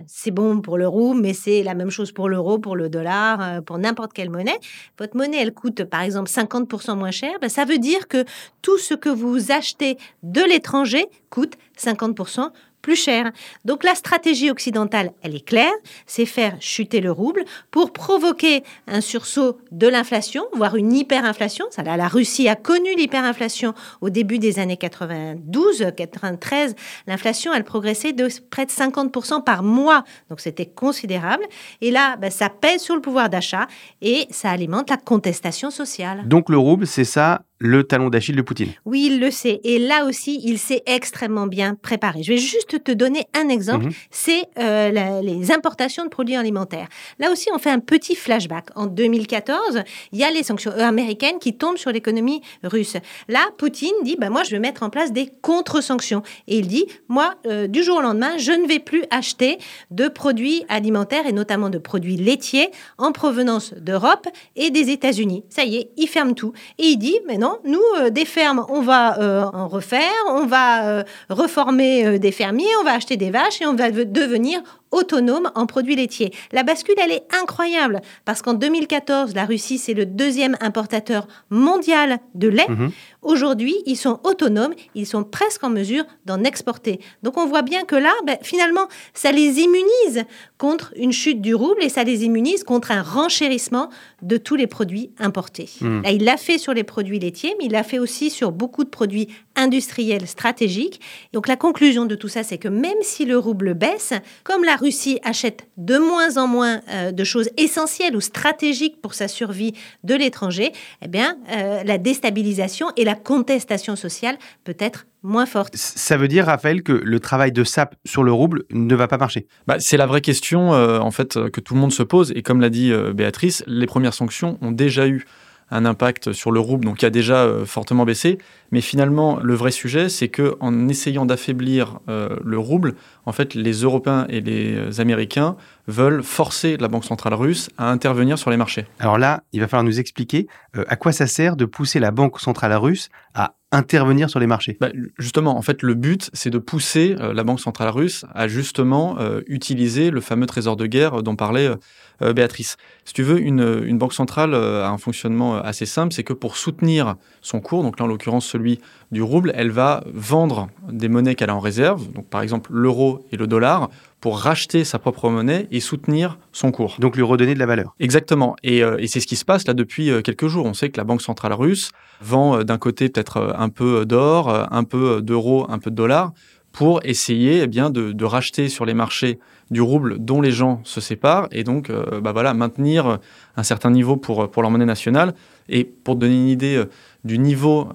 c'est 0.06 0.30
bon 0.30 0.60
pour 0.60 0.78
le 0.78 0.86
rouble, 0.86 1.20
mais 1.20 1.32
c'est 1.32 1.62
la 1.62 1.74
même 1.74 1.90
chose 1.90 2.12
pour 2.12 2.28
l'euro, 2.28 2.58
pour 2.58 2.76
le 2.76 2.88
dollar, 2.88 3.40
euh, 3.40 3.60
pour 3.60 3.78
n'importe 3.78 4.12
quelle 4.12 4.30
monnaie. 4.30 4.58
Votre 4.98 5.16
monnaie, 5.16 5.38
elle 5.40 5.54
coûte 5.54 5.84
par 5.84 6.02
exemple 6.02 6.30
50% 6.30 6.96
moins 6.96 7.10
cher. 7.10 7.32
Ben, 7.40 7.48
ça 7.48 7.64
veut 7.64 7.78
dire 7.78 8.08
que 8.08 8.24
tout 8.62 8.78
ce 8.78 8.94
que 8.94 9.08
vous 9.08 9.52
achetez 9.52 9.96
de 10.22 10.42
l'étranger 10.42 11.06
coûte 11.30 11.54
50% 11.78 12.50
plus 12.82 12.96
cher. 12.96 13.30
Donc 13.64 13.84
la 13.84 13.94
stratégie 13.94 14.50
occidentale, 14.50 15.12
elle 15.22 15.34
est 15.34 15.44
claire, 15.44 15.72
c'est 16.06 16.26
faire 16.26 16.56
chuter 16.60 17.00
le 17.00 17.12
rouble 17.12 17.44
pour 17.70 17.92
provoquer 17.92 18.62
un 18.86 19.00
sursaut 19.00 19.58
de 19.70 19.86
l'inflation, 19.86 20.44
voire 20.54 20.76
une 20.76 20.92
hyperinflation. 20.92 21.66
Ça, 21.70 21.82
la 21.82 22.08
Russie 22.08 22.48
a 22.48 22.56
connu 22.56 22.94
l'hyperinflation 22.96 23.74
au 24.00 24.10
début 24.10 24.38
des 24.38 24.58
années 24.58 24.76
92, 24.76 25.92
93. 25.96 26.74
L'inflation, 27.06 27.52
elle 27.52 27.64
progressait 27.64 28.12
de 28.12 28.28
près 28.50 28.66
de 28.66 28.70
50% 28.70 29.44
par 29.44 29.62
mois, 29.62 30.04
donc 30.28 30.40
c'était 30.40 30.66
considérable. 30.66 31.44
Et 31.80 31.90
là, 31.90 32.16
ben, 32.16 32.30
ça 32.30 32.48
pèse 32.48 32.82
sur 32.82 32.94
le 32.94 33.00
pouvoir 33.00 33.28
d'achat 33.28 33.66
et 34.00 34.26
ça 34.30 34.50
alimente 34.50 34.90
la 34.90 34.96
contestation 34.96 35.70
sociale. 35.70 36.26
Donc 36.26 36.48
le 36.48 36.58
rouble, 36.58 36.86
c'est 36.86 37.04
ça 37.04 37.42
le 37.62 37.84
talon 37.84 38.08
d'Achille 38.08 38.34
de 38.36 38.42
Poutine. 38.42 38.70
Oui, 38.86 39.08
il 39.10 39.20
le 39.20 39.30
sait. 39.30 39.60
Et 39.64 39.78
là 39.78 40.06
aussi, 40.06 40.40
il 40.42 40.58
s'est 40.58 40.82
extrêmement 40.86 41.46
bien 41.46 41.74
préparé. 41.74 42.22
Je 42.22 42.32
vais 42.32 42.38
juste 42.38 42.82
te 42.82 42.90
donner 42.92 43.26
un 43.34 43.48
exemple. 43.50 43.84
Mhm. 43.86 43.92
C'est 44.10 44.44
euh, 44.58 44.90
la- 44.90 45.20
les 45.20 45.52
importations 45.52 46.02
de 46.04 46.08
produits 46.08 46.36
alimentaires. 46.36 46.88
Là 47.18 47.30
aussi, 47.30 47.48
on 47.54 47.58
fait 47.58 47.70
un 47.70 47.78
petit 47.80 48.14
flashback. 48.14 48.68
En 48.76 48.86
2014, 48.86 49.82
il 50.12 50.18
y 50.18 50.24
a 50.24 50.30
les 50.30 50.42
sanctions 50.42 50.70
américaines 50.72 51.38
qui 51.38 51.54
tombent 51.54 51.76
sur 51.76 51.90
l'économie 51.92 52.40
russe. 52.64 52.96
Là, 53.28 53.40
Poutine 53.58 53.92
dit, 54.04 54.16
bah, 54.18 54.30
moi, 54.30 54.42
je 54.42 54.50
vais 54.52 54.58
mettre 54.58 54.82
en 54.82 54.88
place 54.90 55.12
des 55.12 55.30
contre-sanctions. 55.42 56.22
Et 56.48 56.58
il 56.58 56.66
dit, 56.66 56.86
moi, 57.08 57.34
euh, 57.46 57.66
du 57.66 57.82
jour 57.82 57.98
au 57.98 58.00
lendemain, 58.00 58.38
je 58.38 58.52
ne 58.52 58.66
vais 58.66 58.78
plus 58.78 59.02
acheter 59.10 59.58
de 59.90 60.08
produits 60.08 60.64
alimentaires 60.70 61.26
et 61.26 61.32
notamment 61.32 61.68
de 61.68 61.78
produits 61.78 62.16
laitiers 62.16 62.70
en 62.96 63.12
provenance 63.12 63.74
d'Europe 63.74 64.26
et 64.56 64.70
des 64.70 64.88
États-Unis. 64.90 65.44
Ça 65.50 65.64
y 65.64 65.76
est, 65.76 65.90
il 65.98 66.06
ferme 66.08 66.34
tout. 66.34 66.52
Et 66.78 66.84
il 66.84 66.96
dit, 66.96 67.18
mais 67.26 67.36
non, 67.36 67.49
nous, 67.64 67.80
euh, 67.98 68.10
des 68.10 68.24
fermes, 68.24 68.64
on 68.68 68.80
va 68.82 69.18
euh, 69.20 69.44
en 69.52 69.68
refaire, 69.68 70.10
on 70.28 70.46
va 70.46 70.84
euh, 70.86 71.02
reformer 71.28 72.18
des 72.18 72.32
fermiers, 72.32 72.66
on 72.80 72.84
va 72.84 72.92
acheter 72.92 73.16
des 73.16 73.30
vaches 73.30 73.60
et 73.60 73.66
on 73.66 73.74
va 73.74 73.90
ve- 73.90 74.04
devenir 74.04 74.60
autonome 74.90 75.50
en 75.54 75.66
produits 75.66 75.96
laitiers. 75.96 76.32
La 76.52 76.62
bascule, 76.62 76.96
elle 76.98 77.12
est 77.12 77.24
incroyable 77.40 78.00
parce 78.24 78.42
qu'en 78.42 78.54
2014, 78.54 79.34
la 79.34 79.44
Russie, 79.44 79.78
c'est 79.78 79.94
le 79.94 80.06
deuxième 80.06 80.56
importateur 80.60 81.26
mondial 81.50 82.18
de 82.34 82.48
lait. 82.48 82.68
Mhm. 82.68 82.90
Aujourd'hui, 83.22 83.76
ils 83.86 83.96
sont 83.96 84.18
autonomes, 84.24 84.72
ils 84.94 85.06
sont 85.06 85.24
presque 85.24 85.62
en 85.62 85.70
mesure 85.70 86.04
d'en 86.24 86.42
exporter. 86.42 87.00
Donc 87.22 87.36
on 87.36 87.46
voit 87.46 87.62
bien 87.62 87.84
que 87.84 87.96
là, 87.96 88.12
ben, 88.26 88.38
finalement, 88.42 88.88
ça 89.12 89.30
les 89.30 89.60
immunise 89.60 90.24
contre 90.58 90.92
une 90.96 91.12
chute 91.12 91.40
du 91.40 91.54
rouble 91.54 91.82
et 91.82 91.88
ça 91.88 92.02
les 92.02 92.24
immunise 92.24 92.64
contre 92.64 92.90
un 92.90 93.02
renchérissement 93.02 93.90
de 94.22 94.36
tous 94.38 94.56
les 94.56 94.66
produits 94.66 95.10
importés. 95.18 95.68
Mhm. 95.80 96.02
Là, 96.02 96.10
il 96.12 96.24
l'a 96.24 96.36
fait 96.36 96.58
sur 96.58 96.72
les 96.72 96.84
produits 96.84 97.18
laitiers, 97.18 97.54
mais 97.58 97.66
il 97.66 97.72
l'a 97.72 97.82
fait 97.82 97.98
aussi 97.98 98.30
sur 98.30 98.52
beaucoup 98.52 98.84
de 98.84 98.88
produits 98.88 99.28
industriels 99.54 100.26
stratégiques. 100.26 101.00
Donc 101.32 101.46
la 101.46 101.56
conclusion 101.56 102.06
de 102.06 102.14
tout 102.14 102.28
ça, 102.28 102.42
c'est 102.42 102.58
que 102.58 102.68
même 102.68 102.98
si 103.02 103.26
le 103.26 103.36
rouble 103.36 103.74
baisse, 103.74 104.14
comme 104.44 104.64
la 104.64 104.76
Russie 104.80 105.20
achète 105.22 105.68
de 105.76 105.98
moins 105.98 106.36
en 106.36 106.46
moins 106.46 106.80
euh, 106.90 107.12
de 107.12 107.24
choses 107.24 107.50
essentielles 107.56 108.16
ou 108.16 108.20
stratégiques 108.20 109.00
pour 109.00 109.14
sa 109.14 109.28
survie 109.28 109.74
de 110.04 110.14
l'étranger, 110.14 110.72
eh 111.02 111.08
bien, 111.08 111.36
euh, 111.50 111.82
la 111.84 111.98
déstabilisation 111.98 112.88
et 112.96 113.04
la 113.04 113.14
contestation 113.14 113.94
sociale 113.94 114.38
peut 114.64 114.76
être 114.78 115.06
moins 115.22 115.46
forte. 115.46 115.76
Ça 115.76 116.16
veut 116.16 116.28
dire, 116.28 116.46
Raphaël, 116.46 116.82
que 116.82 116.92
le 116.92 117.20
travail 117.20 117.52
de 117.52 117.64
SAP 117.64 117.94
sur 118.06 118.22
le 118.22 118.32
rouble 118.32 118.64
ne 118.70 118.94
va 118.94 119.06
pas 119.06 119.18
marcher? 119.18 119.46
Bah, 119.66 119.76
c'est 119.78 119.96
la 119.96 120.06
vraie 120.06 120.20
question 120.20 120.72
euh, 120.72 120.98
en 120.98 121.10
fait 121.10 121.38
que 121.50 121.60
tout 121.60 121.74
le 121.74 121.80
monde 121.80 121.92
se 121.92 122.02
pose 122.02 122.32
et 122.34 122.42
comme 122.42 122.60
l'a 122.60 122.70
dit 122.70 122.92
euh, 122.92 123.12
Béatrice, 123.12 123.62
les 123.66 123.86
premières 123.86 124.14
sanctions 124.14 124.58
ont 124.62 124.72
déjà 124.72 125.06
eu 125.06 125.24
un 125.70 125.84
impact 125.84 126.32
sur 126.32 126.50
le 126.50 126.60
rouble, 126.60 126.84
donc 126.84 126.98
qui 126.98 127.06
a 127.06 127.10
déjà 127.10 127.44
euh, 127.44 127.64
fortement 127.64 128.04
baissé. 128.04 128.38
Mais 128.72 128.80
finalement, 128.80 129.38
le 129.42 129.54
vrai 129.54 129.70
sujet, 129.70 130.08
c'est 130.08 130.28
que 130.28 130.56
en 130.60 130.88
essayant 130.88 131.26
d'affaiblir 131.26 131.98
euh, 132.08 132.36
le 132.44 132.58
rouble, 132.58 132.94
en 133.26 133.32
fait, 133.32 133.54
les 133.54 133.72
Européens 133.72 134.26
et 134.28 134.40
les 134.40 135.00
Américains 135.00 135.56
veulent 135.86 136.22
forcer 136.22 136.76
la 136.76 136.88
Banque 136.88 137.04
centrale 137.04 137.34
russe 137.34 137.70
à 137.78 137.90
intervenir 137.90 138.38
sur 138.38 138.50
les 138.50 138.56
marchés. 138.56 138.86
Alors 138.98 139.18
là, 139.18 139.42
il 139.52 139.60
va 139.60 139.68
falloir 139.68 139.84
nous 139.84 140.00
expliquer 140.00 140.46
euh, 140.76 140.84
à 140.88 140.96
quoi 140.96 141.12
ça 141.12 141.26
sert 141.26 141.56
de 141.56 141.64
pousser 141.64 142.00
la 142.00 142.10
Banque 142.10 142.40
centrale 142.40 142.74
russe 142.74 143.08
à 143.34 143.54
intervenir 143.72 144.28
sur 144.28 144.40
les 144.40 144.46
marchés. 144.46 144.76
Bah, 144.80 144.90
justement, 145.18 145.56
en 145.56 145.62
fait, 145.62 145.82
le 145.82 145.94
but, 145.94 146.30
c'est 146.32 146.50
de 146.50 146.58
pousser 146.58 147.16
euh, 147.20 147.32
la 147.32 147.44
Banque 147.44 147.60
centrale 147.60 147.90
russe 147.90 148.24
à 148.34 148.48
justement 148.48 149.16
euh, 149.20 149.42
utiliser 149.46 150.10
le 150.10 150.20
fameux 150.20 150.46
trésor 150.46 150.76
de 150.76 150.86
guerre 150.86 151.22
dont 151.22 151.36
parlait 151.36 151.68
euh, 151.68 151.76
euh, 152.22 152.32
Béatrice. 152.32 152.76
Si 153.04 153.14
tu 153.14 153.22
veux, 153.22 153.40
une, 153.40 153.82
une 153.84 153.98
banque 153.98 154.12
centrale 154.12 154.54
euh, 154.54 154.84
a 154.84 154.90
un 154.90 154.98
fonctionnement 154.98 155.56
euh, 155.56 155.60
assez 155.62 155.86
simple, 155.86 156.12
c'est 156.12 156.24
que 156.24 156.32
pour 156.32 156.56
soutenir 156.56 157.16
son 157.40 157.60
cours, 157.60 157.82
donc 157.82 157.98
là 157.98 158.04
en 158.04 158.08
l'occurrence 158.08 158.46
celui 158.46 158.80
du 159.10 159.22
rouble, 159.22 159.52
elle 159.54 159.70
va 159.70 160.04
vendre 160.12 160.68
des 160.90 161.08
monnaies 161.08 161.34
qu'elle 161.34 161.50
a 161.50 161.56
en 161.56 161.60
réserve, 161.60 162.12
donc 162.12 162.28
par 162.28 162.42
exemple 162.42 162.70
l'euro 162.72 163.24
et 163.32 163.36
le 163.36 163.46
dollar, 163.46 163.88
pour 164.20 164.38
racheter 164.38 164.84
sa 164.84 164.98
propre 164.98 165.30
monnaie 165.30 165.66
et 165.70 165.80
soutenir 165.80 166.38
son 166.52 166.70
cours. 166.72 166.96
Donc 166.98 167.16
lui 167.16 167.22
redonner 167.22 167.54
de 167.54 167.58
la 167.58 167.66
valeur. 167.66 167.94
Exactement. 168.00 168.54
Et, 168.62 168.82
euh, 168.84 168.98
et 168.98 169.06
c'est 169.06 169.20
ce 169.20 169.26
qui 169.26 169.36
se 169.36 169.44
passe 169.44 169.66
là 169.66 169.74
depuis 169.74 170.10
euh, 170.10 170.20
quelques 170.20 170.46
jours. 170.46 170.66
On 170.66 170.74
sait 170.74 170.90
que 170.90 170.98
la 170.98 171.04
Banque 171.04 171.22
centrale 171.22 171.54
russe 171.54 171.90
vend 172.20 172.58
euh, 172.58 172.62
d'un 172.64 172.78
côté 172.78 173.08
peut-être 173.08 173.54
un 173.56 173.70
peu 173.70 174.04
d'or, 174.04 174.48
un 174.70 174.84
peu 174.84 175.22
d'euros, 175.22 175.66
un 175.70 175.78
peu 175.78 175.90
de 175.90 175.96
dollars, 175.96 176.32
pour 176.72 177.00
essayer 177.04 177.62
eh 177.62 177.66
bien, 177.66 177.90
de, 177.90 178.12
de 178.12 178.24
racheter 178.24 178.68
sur 178.68 178.84
les 178.84 178.94
marchés 178.94 179.40
du 179.70 179.80
rouble 179.80 180.18
dont 180.18 180.40
les 180.40 180.52
gens 180.52 180.80
se 180.84 181.00
séparent 181.00 181.48
et 181.50 181.64
donc 181.64 181.90
euh, 181.90 182.20
bah 182.20 182.32
voilà, 182.32 182.54
maintenir 182.54 183.18
un 183.56 183.62
certain 183.62 183.90
niveau 183.90 184.16
pour, 184.16 184.50
pour 184.50 184.62
leur 184.62 184.70
monnaie 184.70 184.84
nationale. 184.84 185.34
Et 185.68 185.84
pour 185.84 186.16
donner 186.16 186.34
une 186.34 186.48
idée 186.48 186.84
du 187.22 187.38
niveau 187.38 187.88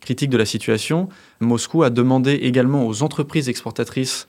critique 0.00 0.30
de 0.30 0.38
la 0.38 0.46
situation, 0.46 1.10
Moscou 1.40 1.82
a 1.82 1.90
demandé 1.90 2.32
également 2.32 2.86
aux 2.86 3.02
entreprises 3.02 3.50
exportatrices 3.50 4.26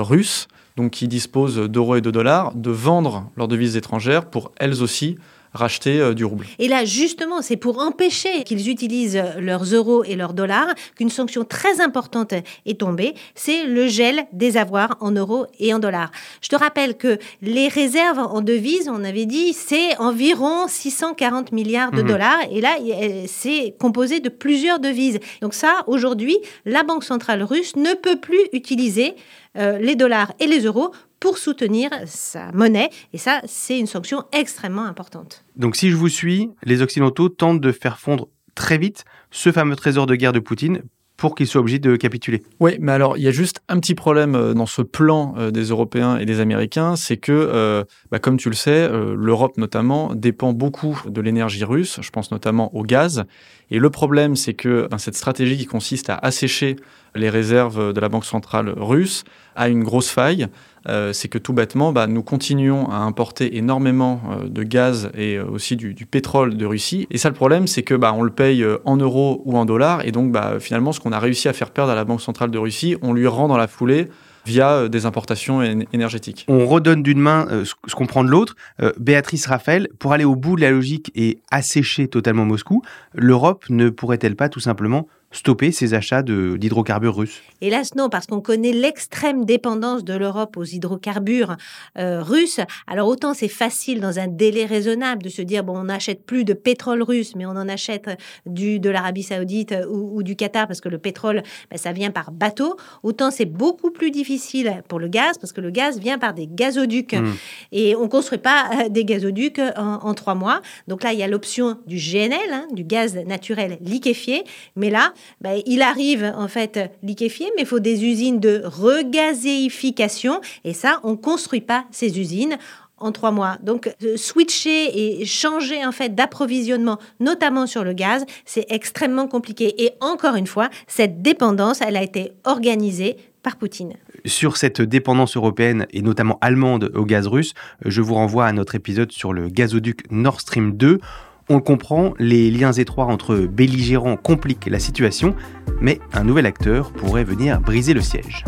russes, 0.00 0.48
donc 0.76 0.92
qui 0.92 1.08
disposent 1.08 1.56
d'euros 1.58 1.96
et 1.96 2.00
de 2.00 2.10
dollars, 2.10 2.54
de 2.54 2.70
vendre 2.70 3.30
leurs 3.36 3.48
devises 3.48 3.76
étrangères 3.76 4.26
pour 4.30 4.52
elles 4.56 4.82
aussi 4.82 5.16
racheter 5.54 6.00
euh, 6.00 6.14
du 6.14 6.24
rouble. 6.24 6.46
Et 6.58 6.66
là, 6.66 6.86
justement, 6.86 7.42
c'est 7.42 7.58
pour 7.58 7.78
empêcher 7.78 8.42
qu'ils 8.44 8.70
utilisent 8.70 9.22
leurs 9.38 9.64
euros 9.64 10.02
et 10.02 10.16
leurs 10.16 10.32
dollars 10.32 10.68
qu'une 10.96 11.10
sanction 11.10 11.44
très 11.44 11.82
importante 11.82 12.32
est 12.64 12.80
tombée. 12.80 13.12
C'est 13.34 13.66
le 13.66 13.86
gel 13.86 14.24
des 14.32 14.56
avoirs 14.56 14.96
en 15.00 15.10
euros 15.10 15.44
et 15.60 15.74
en 15.74 15.78
dollars. 15.78 16.10
Je 16.40 16.48
te 16.48 16.56
rappelle 16.56 16.96
que 16.96 17.18
les 17.42 17.68
réserves 17.68 18.18
en 18.18 18.40
devises, 18.40 18.88
on 18.88 19.04
avait 19.04 19.26
dit, 19.26 19.52
c'est 19.52 19.94
environ 19.98 20.68
640 20.68 21.52
milliards 21.52 21.90
de 21.90 22.00
Mhm. 22.00 22.08
dollars. 22.08 22.38
Et 22.50 22.62
là, 22.62 22.76
euh, 22.80 23.24
c'est 23.26 23.74
composé 23.78 24.20
de 24.20 24.30
plusieurs 24.30 24.80
devises. 24.80 25.18
Donc 25.42 25.52
ça, 25.52 25.82
aujourd'hui, 25.86 26.38
la 26.64 26.82
Banque 26.82 27.04
centrale 27.04 27.42
russe 27.42 27.76
ne 27.76 27.92
peut 27.92 28.16
plus 28.18 28.40
utiliser 28.54 29.12
euh, 29.56 29.78
les 29.78 29.96
dollars 29.96 30.32
et 30.40 30.46
les 30.46 30.60
euros 30.60 30.92
pour 31.20 31.38
soutenir 31.38 31.90
sa 32.06 32.50
monnaie. 32.52 32.90
Et 33.12 33.18
ça, 33.18 33.40
c'est 33.44 33.78
une 33.78 33.86
sanction 33.86 34.24
extrêmement 34.32 34.84
importante. 34.84 35.44
Donc 35.56 35.76
si 35.76 35.90
je 35.90 35.96
vous 35.96 36.08
suis, 36.08 36.50
les 36.64 36.82
Occidentaux 36.82 37.28
tentent 37.28 37.60
de 37.60 37.72
faire 37.72 37.98
fondre 37.98 38.28
très 38.54 38.78
vite 38.78 39.04
ce 39.30 39.52
fameux 39.52 39.76
trésor 39.76 40.06
de 40.06 40.14
guerre 40.14 40.32
de 40.32 40.40
Poutine 40.40 40.82
pour 41.22 41.36
qu'il 41.36 41.46
soit 41.46 41.60
obligé 41.60 41.78
de 41.78 41.94
capituler. 41.94 42.42
Oui, 42.58 42.78
mais 42.80 42.90
alors 42.90 43.16
il 43.16 43.22
y 43.22 43.28
a 43.28 43.30
juste 43.30 43.60
un 43.68 43.78
petit 43.78 43.94
problème 43.94 44.34
euh, 44.34 44.54
dans 44.54 44.66
ce 44.66 44.82
plan 44.82 45.36
euh, 45.38 45.52
des 45.52 45.66
Européens 45.66 46.16
et 46.16 46.26
des 46.26 46.40
Américains, 46.40 46.96
c'est 46.96 47.16
que, 47.16 47.30
euh, 47.30 47.84
bah, 48.10 48.18
comme 48.18 48.38
tu 48.38 48.48
le 48.48 48.56
sais, 48.56 48.90
l'Europe 48.90 49.56
notamment 49.56 50.16
dépend 50.16 50.52
beaucoup 50.52 51.00
de 51.06 51.20
l'énergie 51.20 51.62
russe, 51.62 52.00
je 52.02 52.10
pense 52.10 52.32
notamment 52.32 52.74
au 52.74 52.82
gaz. 52.82 53.22
Et 53.70 53.78
le 53.78 53.88
problème, 53.88 54.34
c'est 54.34 54.54
que 54.54 54.88
ben, 54.90 54.98
cette 54.98 55.14
stratégie 55.14 55.56
qui 55.56 55.66
consiste 55.66 56.10
à 56.10 56.16
assécher 56.16 56.74
les 57.14 57.30
réserves 57.30 57.92
de 57.92 58.00
la 58.00 58.08
Banque 58.08 58.24
centrale 58.24 58.74
russe 58.76 59.22
a 59.54 59.68
une 59.68 59.84
grosse 59.84 60.10
faille. 60.10 60.48
Euh, 60.88 61.12
c'est 61.12 61.28
que 61.28 61.38
tout 61.38 61.52
bêtement, 61.52 61.92
bah, 61.92 62.06
nous 62.06 62.22
continuons 62.22 62.88
à 62.90 62.96
importer 62.96 63.56
énormément 63.56 64.20
euh, 64.30 64.48
de 64.48 64.62
gaz 64.62 65.10
et 65.16 65.36
euh, 65.36 65.44
aussi 65.44 65.76
du, 65.76 65.94
pétrole 66.06 66.56
de 66.56 66.66
Russie. 66.66 67.06
Et 67.10 67.18
ça, 67.18 67.28
le 67.28 67.34
problème, 67.34 67.66
c'est 67.66 67.82
que 67.82 67.94
bah, 67.94 68.12
on 68.16 68.22
le 68.22 68.30
paye 68.30 68.64
en 68.84 68.96
euros 68.96 69.42
ou 69.44 69.56
en 69.56 69.64
dollars. 69.64 70.04
Et 70.04 70.12
donc, 70.12 70.32
bah, 70.32 70.54
finalement, 70.60 70.92
ce 70.92 71.00
qu'on 71.00 71.12
a 71.12 71.18
réussi 71.18 71.48
à 71.48 71.52
faire 71.52 71.70
perdre 71.70 71.92
à 71.92 71.94
la 71.94 72.04
Banque 72.04 72.20
centrale 72.20 72.50
de 72.50 72.58
Russie, 72.58 72.96
on 73.02 73.12
lui 73.12 73.26
rend 73.26 73.48
dans 73.48 73.56
la 73.56 73.68
foulée 73.68 74.08
via 74.44 74.88
des 74.88 75.06
importations 75.06 75.62
énergétiques. 75.92 76.44
On 76.48 76.66
redonne 76.66 77.04
d'une 77.04 77.20
main 77.20 77.46
ce 77.64 77.94
qu'on 77.94 78.06
prend 78.06 78.24
de 78.24 78.28
l'autre. 78.28 78.56
Béatrice 78.98 79.46
Raphaël, 79.46 79.88
pour 80.00 80.12
aller 80.12 80.24
au 80.24 80.34
bout 80.34 80.56
de 80.56 80.62
la 80.62 80.72
logique 80.72 81.12
et 81.14 81.38
assécher 81.52 82.08
totalement 82.08 82.44
Moscou, 82.44 82.82
l'Europe 83.14 83.64
ne 83.70 83.88
pourrait-elle 83.88 84.34
pas 84.34 84.48
tout 84.48 84.58
simplement 84.58 85.06
stopper 85.32 85.72
ses 85.72 85.94
achats 85.94 86.22
de- 86.22 86.56
d'hydrocarbures 86.56 87.16
russes 87.16 87.42
Hélas, 87.60 87.94
non, 87.94 88.08
parce 88.08 88.26
qu'on 88.26 88.40
connaît 88.40 88.72
l'extrême 88.72 89.44
dépendance 89.44 90.04
de 90.04 90.14
l'Europe 90.14 90.56
aux 90.56 90.64
hydrocarbures 90.64 91.56
euh, 91.98 92.22
russes. 92.22 92.60
Alors 92.86 93.08
autant 93.08 93.34
c'est 93.34 93.48
facile 93.48 94.00
dans 94.00 94.18
un 94.18 94.26
délai 94.28 94.66
raisonnable 94.66 95.22
de 95.22 95.28
se 95.28 95.42
dire 95.42 95.64
bon, 95.64 95.78
on 95.78 95.84
n'achète 95.84 96.24
plus 96.26 96.44
de 96.44 96.52
pétrole 96.54 97.02
russe, 97.02 97.34
mais 97.36 97.46
on 97.46 97.50
en 97.50 97.68
achète 97.68 98.10
du 98.46 98.80
de 98.80 98.90
l'Arabie 98.90 99.22
Saoudite 99.22 99.74
ou, 99.88 100.16
ou 100.18 100.22
du 100.22 100.36
Qatar 100.36 100.66
parce 100.66 100.80
que 100.80 100.88
le 100.88 100.98
pétrole, 100.98 101.42
ben, 101.70 101.76
ça 101.78 101.92
vient 101.92 102.10
par 102.10 102.32
bateau. 102.32 102.76
Autant 103.02 103.30
c'est 103.30 103.44
beaucoup 103.46 103.90
plus 103.90 104.10
difficile 104.10 104.82
pour 104.88 104.98
le 104.98 105.08
gaz 105.08 105.38
parce 105.38 105.52
que 105.52 105.60
le 105.60 105.70
gaz 105.70 105.98
vient 105.98 106.18
par 106.18 106.34
des 106.34 106.46
gazoducs 106.46 107.12
Mmh. 107.12 107.32
et 107.72 107.96
on 107.96 108.08
construit 108.08 108.38
pas 108.38 108.70
euh, 108.84 108.88
des 108.88 109.04
gazoducs 109.04 109.60
en, 109.76 109.94
en 110.02 110.14
trois 110.14 110.34
mois. 110.34 110.60
Donc 110.88 111.02
là, 111.02 111.12
il 111.12 111.18
y 111.18 111.22
a 111.22 111.28
l'option 111.28 111.78
du 111.86 111.96
GNL, 111.96 112.38
hein, 112.52 112.66
du 112.72 112.84
gaz 112.84 113.16
naturel 113.26 113.78
liquéfié, 113.80 114.44
mais 114.76 114.90
là, 114.90 115.12
ben, 115.40 115.60
il 115.66 115.82
arrive 115.82 116.32
en 116.36 116.48
fait 116.48 116.90
liquéfié, 117.02 117.50
mais 117.56 117.62
il 117.62 117.68
faut 117.68 117.80
des 117.80 118.04
usines 118.04 118.40
de 118.40 118.62
regazéification. 118.64 120.40
Et 120.64 120.72
ça, 120.72 121.00
on 121.04 121.16
construit 121.16 121.60
pas 121.60 121.84
ces 121.90 122.18
usines 122.18 122.56
en 123.02 123.12
trois 123.12 123.32
mois. 123.32 123.58
Donc, 123.62 123.92
euh, 124.02 124.16
switcher 124.16 125.20
et 125.20 125.24
changer 125.26 125.84
en 125.84 125.92
fait 125.92 126.14
d'approvisionnement, 126.14 126.98
notamment 127.20 127.66
sur 127.66 127.84
le 127.84 127.92
gaz, 127.92 128.24
c'est 128.44 128.66
extrêmement 128.70 129.26
compliqué. 129.26 129.84
Et 129.84 129.90
encore 130.00 130.36
une 130.36 130.46
fois, 130.46 130.70
cette 130.86 131.20
dépendance, 131.20 131.80
elle 131.80 131.96
a 131.96 132.02
été 132.02 132.32
organisée 132.44 133.16
par 133.42 133.56
Poutine. 133.56 133.94
Sur 134.24 134.56
cette 134.56 134.80
dépendance 134.80 135.36
européenne 135.36 135.86
et 135.90 136.00
notamment 136.00 136.38
allemande 136.40 136.92
au 136.94 137.04
gaz 137.04 137.26
russe, 137.26 137.54
je 137.84 138.00
vous 138.00 138.14
renvoie 138.14 138.46
à 138.46 138.52
notre 138.52 138.76
épisode 138.76 139.10
sur 139.10 139.32
le 139.32 139.48
gazoduc 139.48 140.04
Nord 140.10 140.40
Stream 140.40 140.76
2. 140.76 141.00
On 141.48 141.56
le 141.56 141.62
comprend, 141.62 142.14
les 142.18 142.50
liens 142.50 142.72
étroits 142.72 143.06
entre 143.06 143.36
belligérants 143.36 144.16
compliquent 144.16 144.66
la 144.66 144.78
situation, 144.78 145.34
mais 145.80 146.00
un 146.12 146.24
nouvel 146.24 146.46
acteur 146.46 146.92
pourrait 146.92 147.24
venir 147.24 147.60
briser 147.60 147.94
le 147.94 148.00
siège. 148.00 148.44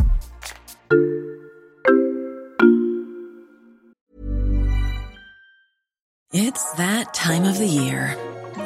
It's 6.32 6.72
that 6.76 7.14
time 7.14 7.44
of 7.44 7.58
the 7.58 7.66
year. 7.66 8.16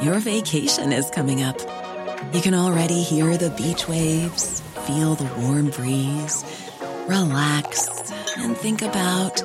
Your 0.02 0.20
vacation 0.20 0.92
is 0.92 1.10
coming 1.10 1.42
up. 1.42 1.58
You 2.32 2.40
can 2.40 2.54
already 2.54 3.02
hear 3.02 3.36
the 3.36 3.50
beach 3.50 3.88
waves, 3.88 4.62
feel 4.86 5.14
the 5.14 5.28
warm 5.40 5.70
breeze, 5.70 6.44
relax, 7.08 8.10
and 8.36 8.56
think 8.56 8.82
about 8.82 9.42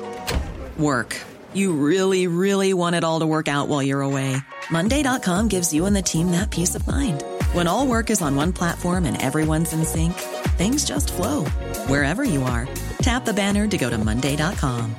work. 0.78 1.20
You 1.54 1.72
really, 1.72 2.26
really 2.26 2.74
want 2.74 2.96
it 2.96 3.04
all 3.04 3.20
to 3.20 3.26
work 3.26 3.48
out 3.48 3.68
while 3.68 3.82
you're 3.82 4.00
away. 4.00 4.36
Monday.com 4.70 5.48
gives 5.48 5.72
you 5.72 5.86
and 5.86 5.94
the 5.94 6.02
team 6.02 6.30
that 6.30 6.50
peace 6.50 6.74
of 6.74 6.86
mind. 6.86 7.22
When 7.52 7.66
all 7.66 7.86
work 7.86 8.10
is 8.10 8.22
on 8.22 8.36
one 8.36 8.52
platform 8.52 9.04
and 9.04 9.20
everyone's 9.20 9.72
in 9.72 9.84
sync, 9.84 10.14
things 10.56 10.84
just 10.84 11.12
flow 11.12 11.44
wherever 11.86 12.24
you 12.24 12.42
are. 12.44 12.68
Tap 13.02 13.24
the 13.24 13.34
banner 13.34 13.66
to 13.66 13.76
go 13.76 13.90
to 13.90 13.98
Monday.com. 13.98 14.94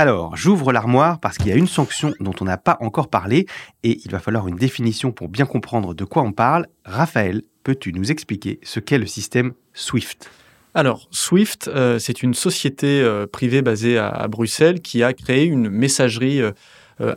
Alors, 0.00 0.34
j'ouvre 0.34 0.72
l'armoire 0.72 1.20
parce 1.20 1.36
qu'il 1.36 1.48
y 1.48 1.52
a 1.52 1.56
une 1.56 1.66
sanction 1.66 2.14
dont 2.20 2.32
on 2.40 2.46
n'a 2.46 2.56
pas 2.56 2.78
encore 2.80 3.10
parlé 3.10 3.46
et 3.82 4.00
il 4.02 4.10
va 4.10 4.18
falloir 4.18 4.48
une 4.48 4.56
définition 4.56 5.12
pour 5.12 5.28
bien 5.28 5.44
comprendre 5.44 5.92
de 5.92 6.04
quoi 6.04 6.22
on 6.22 6.32
parle. 6.32 6.66
Raphaël, 6.86 7.42
peux-tu 7.62 7.92
nous 7.92 8.10
expliquer 8.10 8.58
ce 8.62 8.80
qu'est 8.80 8.98
le 8.98 9.06
système 9.06 9.52
SWIFT? 9.74 10.28
Alors, 10.74 11.08
Swift, 11.10 11.68
euh, 11.68 11.98
c'est 11.98 12.22
une 12.22 12.34
société 12.34 13.02
euh, 13.02 13.26
privée 13.26 13.60
basée 13.60 13.98
à, 13.98 14.28
Bruxelles 14.28 14.80
qui 14.80 15.02
a 15.02 15.12
créé 15.12 15.44
une 15.44 15.68
messagerie 15.68 16.40
euh, 16.40 16.52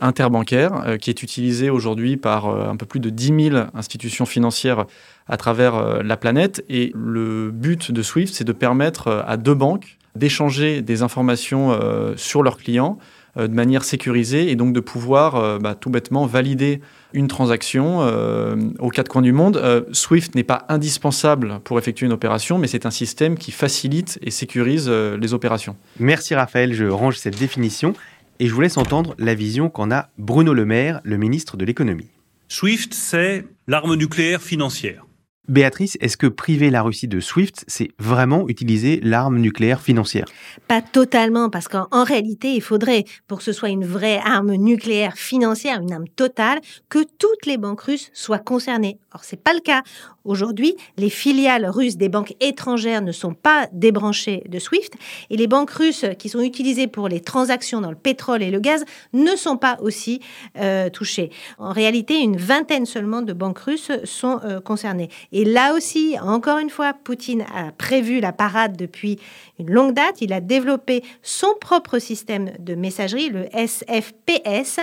interbancaire 0.00 0.96
qui 0.98 1.10
est 1.10 1.22
utilisée 1.22 1.68
aujourd'hui 1.68 2.16
par 2.16 2.46
un 2.46 2.74
peu 2.74 2.86
plus 2.86 3.00
de 3.00 3.10
10 3.10 3.50
000 3.50 3.64
institutions 3.74 4.24
financières 4.24 4.86
à 5.28 5.36
travers 5.36 6.02
la 6.02 6.16
planète. 6.16 6.64
Et 6.70 6.90
le 6.94 7.50
but 7.50 7.92
de 7.92 8.02
Swift, 8.02 8.34
c'est 8.34 8.44
de 8.44 8.52
permettre 8.52 9.22
à 9.26 9.36
deux 9.36 9.52
banques 9.52 9.98
d'échanger 10.16 10.80
des 10.80 11.02
informations 11.02 11.78
sur 12.16 12.42
leurs 12.42 12.56
clients 12.56 12.98
de 13.36 13.46
manière 13.48 13.84
sécurisée 13.84 14.50
et 14.50 14.56
donc 14.56 14.72
de 14.72 14.80
pouvoir 14.80 15.58
bah, 15.60 15.74
tout 15.74 15.90
bêtement 15.90 16.26
valider 16.26 16.80
une 17.14 17.28
transaction 17.28 18.02
euh, 18.02 18.56
aux 18.80 18.90
quatre 18.90 19.08
coins 19.08 19.22
du 19.22 19.32
monde. 19.32 19.56
Euh, 19.56 19.82
Swift 19.92 20.34
n'est 20.34 20.44
pas 20.44 20.66
indispensable 20.68 21.60
pour 21.64 21.78
effectuer 21.78 22.06
une 22.06 22.12
opération, 22.12 22.58
mais 22.58 22.66
c'est 22.66 22.86
un 22.86 22.90
système 22.90 23.38
qui 23.38 23.52
facilite 23.52 24.18
et 24.20 24.30
sécurise 24.30 24.86
euh, 24.88 25.16
les 25.16 25.32
opérations. 25.32 25.76
Merci 25.98 26.34
Raphaël, 26.34 26.74
je 26.74 26.84
range 26.84 27.16
cette 27.16 27.38
définition 27.38 27.94
et 28.40 28.48
je 28.48 28.52
vous 28.52 28.60
laisse 28.60 28.76
entendre 28.76 29.14
la 29.18 29.34
vision 29.34 29.70
qu'en 29.70 29.92
a 29.92 30.08
Bruno 30.18 30.52
Le 30.52 30.66
Maire, 30.66 31.00
le 31.04 31.16
ministre 31.16 31.56
de 31.56 31.64
l'économie. 31.64 32.08
Swift, 32.48 32.92
c'est 32.92 33.46
l'arme 33.68 33.94
nucléaire 33.94 34.42
financière. 34.42 35.03
Béatrice, 35.46 35.98
est-ce 36.00 36.16
que 36.16 36.26
priver 36.26 36.70
la 36.70 36.80
Russie 36.80 37.06
de 37.06 37.20
SWIFT, 37.20 37.64
c'est 37.66 37.90
vraiment 37.98 38.48
utiliser 38.48 38.98
l'arme 39.02 39.38
nucléaire 39.38 39.82
financière? 39.82 40.24
Pas 40.68 40.80
totalement, 40.80 41.50
parce 41.50 41.68
qu'en 41.68 42.04
réalité, 42.04 42.54
il 42.54 42.62
faudrait, 42.62 43.04
pour 43.28 43.38
que 43.38 43.44
ce 43.44 43.52
soit 43.52 43.68
une 43.68 43.84
vraie 43.84 44.20
arme 44.24 44.54
nucléaire 44.54 45.18
financière, 45.18 45.82
une 45.82 45.92
arme 45.92 46.08
totale, 46.08 46.60
que 46.88 47.00
toutes 47.18 47.44
les 47.44 47.58
banques 47.58 47.82
russes 47.82 48.10
soient 48.14 48.38
concernées. 48.38 48.98
Or, 49.12 49.22
c'est 49.22 49.42
pas 49.42 49.52
le 49.52 49.60
cas. 49.60 49.82
Aujourd'hui, 50.24 50.74
les 50.96 51.10
filiales 51.10 51.66
russes 51.66 51.98
des 51.98 52.08
banques 52.08 52.34
étrangères 52.40 53.02
ne 53.02 53.12
sont 53.12 53.34
pas 53.34 53.68
débranchées 53.72 54.42
de 54.48 54.58
SWIFT 54.58 54.94
et 55.28 55.36
les 55.36 55.46
banques 55.46 55.70
russes 55.70 56.06
qui 56.18 56.30
sont 56.30 56.40
utilisées 56.40 56.86
pour 56.86 57.08
les 57.08 57.20
transactions 57.20 57.82
dans 57.82 57.90
le 57.90 57.96
pétrole 57.96 58.42
et 58.42 58.50
le 58.50 58.58
gaz 58.58 58.84
ne 59.12 59.36
sont 59.36 59.58
pas 59.58 59.76
aussi 59.82 60.20
euh, 60.58 60.88
touchées. 60.88 61.30
En 61.58 61.72
réalité, 61.72 62.20
une 62.20 62.38
vingtaine 62.38 62.86
seulement 62.86 63.20
de 63.20 63.34
banques 63.34 63.58
russes 63.58 63.92
sont 64.04 64.40
euh, 64.44 64.60
concernées. 64.60 65.10
Et 65.36 65.44
là 65.44 65.74
aussi, 65.74 66.16
encore 66.22 66.58
une 66.58 66.70
fois, 66.70 66.94
Poutine 66.94 67.44
a 67.52 67.72
prévu 67.72 68.20
la 68.20 68.32
parade 68.32 68.76
depuis 68.76 69.18
une 69.58 69.68
longue 69.68 69.92
date. 69.92 70.20
Il 70.20 70.32
a 70.32 70.40
développé 70.40 71.02
son 71.22 71.48
propre 71.60 71.98
système 71.98 72.52
de 72.60 72.76
messagerie, 72.76 73.30
le 73.30 73.46
SFPS, 73.52 74.78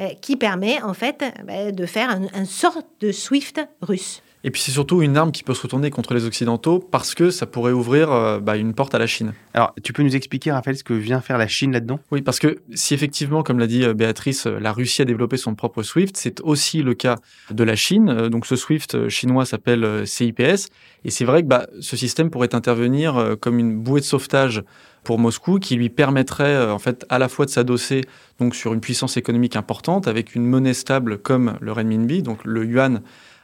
euh, 0.00 0.08
qui 0.20 0.34
permet 0.34 0.82
en 0.82 0.92
fait 0.92 1.24
bah, 1.44 1.70
de 1.70 1.86
faire 1.86 2.10
une 2.10 2.28
un 2.34 2.44
sorte 2.44 2.86
de 3.00 3.12
SWIFT 3.12 3.60
russe. 3.80 4.22
Et 4.44 4.50
puis 4.50 4.60
c'est 4.60 4.72
surtout 4.72 5.02
une 5.02 5.16
arme 5.16 5.30
qui 5.30 5.44
peut 5.44 5.54
se 5.54 5.62
retourner 5.62 5.90
contre 5.90 6.14
les 6.14 6.24
Occidentaux 6.24 6.80
parce 6.80 7.14
que 7.14 7.30
ça 7.30 7.46
pourrait 7.46 7.72
ouvrir 7.72 8.10
euh, 8.10 8.40
bah, 8.40 8.56
une 8.56 8.74
porte 8.74 8.94
à 8.94 8.98
la 8.98 9.06
Chine. 9.06 9.34
Alors 9.54 9.72
tu 9.82 9.92
peux 9.92 10.02
nous 10.02 10.16
expliquer, 10.16 10.50
Raphaël, 10.50 10.76
ce 10.76 10.82
que 10.82 10.94
vient 10.94 11.20
faire 11.20 11.38
la 11.38 11.46
Chine 11.46 11.72
là-dedans? 11.72 12.00
Oui, 12.10 12.22
parce 12.22 12.40
que 12.40 12.58
si 12.74 12.92
effectivement, 12.94 13.44
comme 13.44 13.60
l'a 13.60 13.68
dit 13.68 13.84
euh, 13.84 13.94
Béatrice, 13.94 14.46
euh, 14.46 14.58
la 14.58 14.72
Russie 14.72 15.02
a 15.02 15.04
développé 15.04 15.36
son 15.36 15.54
propre 15.54 15.82
SWIFT, 15.82 16.16
c'est 16.16 16.40
aussi 16.40 16.82
le 16.82 16.94
cas 16.94 17.16
de 17.50 17.62
la 17.62 17.76
Chine. 17.76 18.28
Donc 18.28 18.46
ce 18.46 18.56
SWIFT 18.56 19.08
chinois 19.08 19.44
s'appelle 19.44 20.06
CIPS. 20.06 20.68
Et 21.04 21.10
c'est 21.10 21.24
vrai 21.24 21.42
que 21.42 21.48
bah, 21.48 21.66
ce 21.80 21.96
système 21.96 22.30
pourrait 22.30 22.54
intervenir 22.54 23.36
comme 23.40 23.58
une 23.58 23.78
bouée 23.78 24.00
de 24.00 24.04
sauvetage 24.04 24.62
pour 25.04 25.18
Moscou 25.18 25.58
qui 25.58 25.74
lui 25.76 25.88
permettrait 25.88 26.70
en 26.70 26.78
fait 26.78 27.04
à 27.08 27.18
la 27.18 27.28
fois 27.28 27.44
de 27.44 27.50
s'adosser 27.50 28.02
donc 28.38 28.54
sur 28.54 28.72
une 28.72 28.80
puissance 28.80 29.16
économique 29.16 29.56
importante 29.56 30.06
avec 30.06 30.36
une 30.36 30.46
monnaie 30.46 30.74
stable 30.74 31.18
comme 31.18 31.58
le 31.60 31.72
renminbi, 31.72 32.22
donc 32.22 32.44
le 32.44 32.64
yuan 32.64 33.02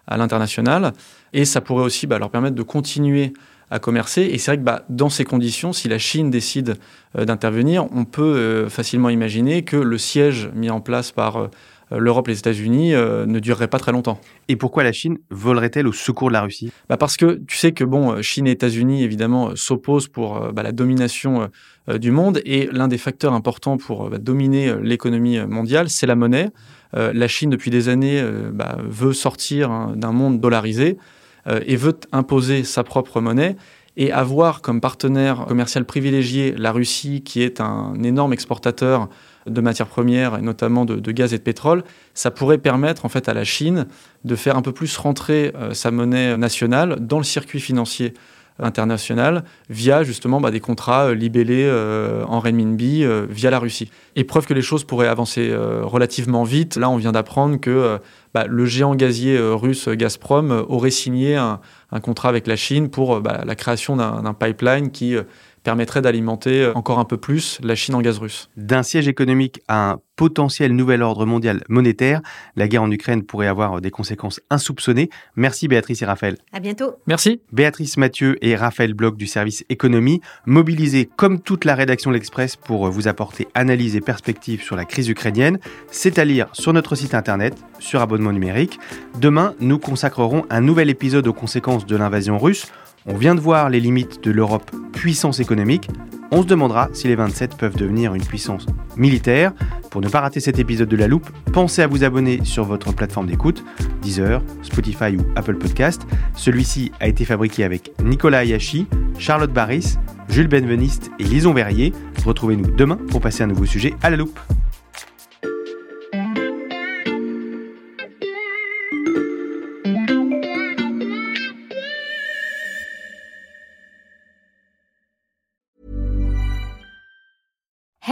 à 0.09 0.17
l'international. 0.17 0.93
Et 1.33 1.45
ça 1.45 1.61
pourrait 1.61 1.85
aussi 1.85 2.07
bah, 2.07 2.19
leur 2.19 2.31
permettre 2.31 2.57
de 2.57 2.63
continuer 2.63 3.33
à 3.71 3.79
commercer. 3.79 4.23
Et 4.23 4.39
c'est 4.39 4.53
vrai 4.53 4.59
que 4.59 4.63
bah, 4.63 4.85
dans 4.89 5.11
ces 5.11 5.25
conditions, 5.25 5.73
si 5.73 5.89
la 5.89 5.99
Chine 5.99 6.31
décide 6.31 6.77
euh, 7.17 7.25
d'intervenir, 7.25 7.87
on 7.95 8.05
peut 8.05 8.23
euh, 8.23 8.69
facilement 8.69 9.11
imaginer 9.11 9.63
que 9.63 9.77
le 9.77 9.99
siège 9.99 10.51
mis 10.55 10.71
en 10.71 10.81
place 10.81 11.13
par 11.13 11.37
euh, 11.37 11.49
l'Europe 11.91 12.29
et 12.29 12.33
les 12.33 12.39
États-Unis 12.39 12.93
ne 12.93 13.39
durerait 13.39 13.67
pas 13.67 13.79
très 13.79 13.93
longtemps. 13.93 14.21
Et 14.49 14.57
pourquoi 14.57 14.83
la 14.83 14.93
Chine 14.93 15.17
volerait-elle 15.31 15.87
au 15.87 15.93
secours 15.93 16.29
de 16.29 16.35
la 16.35 16.43
Russie? 16.43 16.71
Bah 16.91 16.99
Parce 16.99 17.17
que 17.17 17.41
tu 17.49 17.57
sais 17.57 17.73
que 17.73 17.83
bon, 17.83 18.21
Chine 18.21 18.47
et 18.47 18.51
États-Unis, 18.51 19.03
évidemment, 19.03 19.57
s'opposent 19.57 20.07
pour 20.07 20.53
bah, 20.53 20.63
la 20.63 20.73
domination 20.73 21.49
du 21.89 22.11
monde. 22.11 22.43
Et 22.45 22.69
l'un 22.73 22.89
des 22.89 22.99
facteurs 22.99 23.33
importants 23.33 23.79
pour 23.79 24.11
dominer 24.19 24.75
l'économie 24.83 25.39
mondiale, 25.47 25.89
c'est 25.89 26.07
la 26.07 26.15
monnaie. 26.15 26.51
Euh, 26.97 27.13
la 27.15 27.29
Chine, 27.29 27.51
depuis 27.51 27.71
des 27.71 27.89
années, 27.89 28.21
euh, 28.21 28.51
bah, 28.53 28.77
veut 28.85 29.13
sortir 29.13 29.71
hein, 29.71 29.93
d'un 29.97 30.13
monde 30.13 30.41
dollarisé 30.41 30.99
euh, 31.47 31.61
et 31.67 31.77
veut 31.77 31.99
imposer 32.13 32.65
sa 32.65 32.85
propre 32.85 33.21
monnaie. 33.21 33.57
Et 33.97 34.13
avoir 34.13 34.63
comme 34.63 34.81
partenaire 34.81 35.47
commercial 35.47 35.85
privilégié 35.85 36.55
la 36.57 36.71
Russie, 36.71 37.23
qui 37.23 37.43
est 37.43 37.61
un 37.61 38.01
énorme 38.05 38.33
exportateur 38.33 39.09
de 39.47 39.61
matières 39.61 39.89
premières, 39.89 40.37
et 40.39 40.41
notamment 40.41 40.85
de, 40.85 41.11
gaz 41.11 41.35
et 41.35 41.39
de 41.39 41.43
pétrole, 41.43 41.83
ça 42.15 42.31
pourrait 42.31 42.59
permettre 42.59 43.05
en 43.05 43.09
fait 43.09 43.29
à 43.29 43.35
la 43.35 43.43
Chine 43.43 43.89
de 44.25 44.37
faire 44.37 44.57
un 44.57 44.63
peu 44.63 44.71
plus 44.71 44.97
rentrer 44.99 45.53
sa 45.73 45.91
monnaie 45.91 46.37
nationale 46.37 46.99
dans 47.01 47.19
le 47.19 47.25
circuit 47.25 47.59
financier 47.59 48.15
international 48.59 49.45
via 49.71 50.03
justement 50.03 50.41
bah, 50.41 50.51
des 50.51 50.61
contrats 50.61 51.09
euh, 51.09 51.15
libellés 51.15 51.67
euh, 51.67 52.25
en 52.27 52.41
renminbi 52.41 53.05
euh, 53.05 53.27
via 53.29 53.51
la 53.51 53.59
Russie. 53.59 53.91
Et 54.17 54.25
preuve 54.25 54.47
que 54.47 54.55
les 54.55 54.63
choses 54.63 54.85
pourraient 54.85 55.09
avancer 55.09 55.55
relativement 55.83 56.43
vite. 56.43 56.77
Là, 56.77 56.91
on 56.91 56.97
vient 56.97 57.13
d'apprendre 57.13 57.61
que 57.61 58.01
bah, 58.35 58.47
le 58.49 58.67
géant 58.67 58.97
gazier 58.97 59.39
russe 59.39 59.89
Gazprom 59.89 60.65
aurait 60.69 60.91
signé 60.91 61.37
un, 61.37 61.61
contrat 62.03 62.29
avec 62.29 62.49
la 62.49 62.57
Chine 62.57 62.89
pour 62.89 63.21
bah, 63.21 63.43
la 63.47 63.55
création 63.55 63.95
d'un 63.97 64.35
pipeline 64.35 64.91
qui 64.91 65.15
permettrait 65.63 66.03
d'alimenter 66.03 66.63
euh, 66.63 66.73
encore 66.75 66.99
un 66.99 67.05
peu 67.05 67.17
plus 67.17 67.59
la 67.63 67.75
Chine 67.75 67.95
en 67.95 68.01
gaz 68.01 68.19
russe. 68.19 68.51
D'un 68.57 68.83
siège 68.83 69.09
économique 69.09 69.61
à 69.69 69.91
un 69.91 70.01
potentiel 70.17 70.75
nouvel 70.75 71.03
ordre 71.03 71.25
mondial 71.27 71.63
monétaire, 71.69 72.21
la 72.57 72.67
guerre 72.67 72.83
en 72.83 72.91
Ukraine 72.91 73.23
pourrait 73.23 73.47
avoir 73.47 73.81
des 73.81 73.91
conséquences 73.91 74.41
insoupçonnées. 74.51 75.11
Merci 75.37 75.69
Béatrice 75.69 76.03
et 76.03 76.07
Raphaël. 76.07 76.37
À 76.53 76.59
bientôt. 76.59 76.97
Merci. 77.07 77.41
Béatrice 77.53 77.97
Mathieu 77.97 78.37
et 78.45 78.57
Raphaël 78.57 78.95
Bloch 78.95 79.17
du 79.17 79.29
service 79.29 79.65
économie, 79.69 80.21
mobilisés 80.45 81.09
comme 81.17 81.41
toute 81.41 81.65
la 81.65 81.77
rédaction 81.77 82.11
de 82.11 82.17
l'Express 82.17 82.57
pour 82.57 82.91
vous 82.91 83.07
apporter 83.07 83.47
analyse 83.55 83.95
et 83.95 84.01
perspectives 84.01 84.63
sur 84.63 84.75
la 84.75 84.85
crise 84.85 85.09
ukrainienne. 85.09 85.61
C'est 85.91 86.19
à 86.19 86.25
lire 86.25 86.49
sur 86.53 86.73
notre 86.73 86.97
site 86.97 87.15
internet, 87.15 87.55
sur 87.79 88.01
abonnement 88.01 88.33
numérique. 88.33 88.81
Demain, 89.21 89.55
nous 89.61 89.79
consacrerons 89.79 90.45
un 90.51 90.61
nouvel 90.61 90.91
épisode 90.91 91.29
aux 91.29 91.33
conséquences 91.33 91.87
de 91.87 91.97
l'invasion 91.97 92.39
russe. 92.39 92.67
On 93.07 93.17
vient 93.17 93.35
de 93.35 93.41
voir 93.41 93.71
les 93.71 93.81
limites 93.81 94.23
de 94.23 94.31
l'Europe 94.31 94.71
puissance 94.93 95.41
économique. 95.41 95.89
On 96.31 96.43
se 96.43 96.47
demandera 96.47 96.91
si 96.93 97.09
les 97.09 97.15
27 97.15 97.57
peuvent 97.57 97.77
devenir 97.77 98.15
une 98.15 98.25
puissance 98.25 98.67
militaire. 98.97 99.53
Pour 99.91 100.03
ne 100.03 100.09
pas 100.09 100.21
rater 100.21 100.41
cet 100.41 100.59
épisode 100.59 100.89
de 100.89 100.97
La 100.97 101.07
Loupe, 101.07 101.29
pensez 101.53 101.81
à 101.81 101.87
vous 101.87 102.05
abonner 102.05 102.41
sur 102.45 102.65
votre 102.65 102.93
plateforme 102.93 103.27
d'écoute, 103.27 103.65
Deezer, 104.03 104.43
Spotify 104.63 105.17
ou 105.17 105.25
Apple 105.37 105.57
Podcast. 105.57 106.03
Celui-ci 106.35 106.93
a 107.01 107.09
été 107.09 107.25
fabriqué 107.25 107.65
avec 107.65 107.93
Nicolas 108.03 108.39
Ayashi, 108.39 108.87
Charlotte 109.19 109.53
Barris, 109.53 109.97
Jules 110.29 110.49
Benveniste 110.49 111.11
et 111.19 111.25
Lison 111.25 111.55
Verrier. 111.55 111.95
Retrouvez-nous 112.27 112.71
demain 112.73 112.99
pour 113.09 113.21
passer 113.21 113.43
un 113.43 113.47
nouveau 113.47 113.65
sujet 113.65 113.95
à 114.03 114.11
La 114.11 114.17
Loupe. 114.17 114.39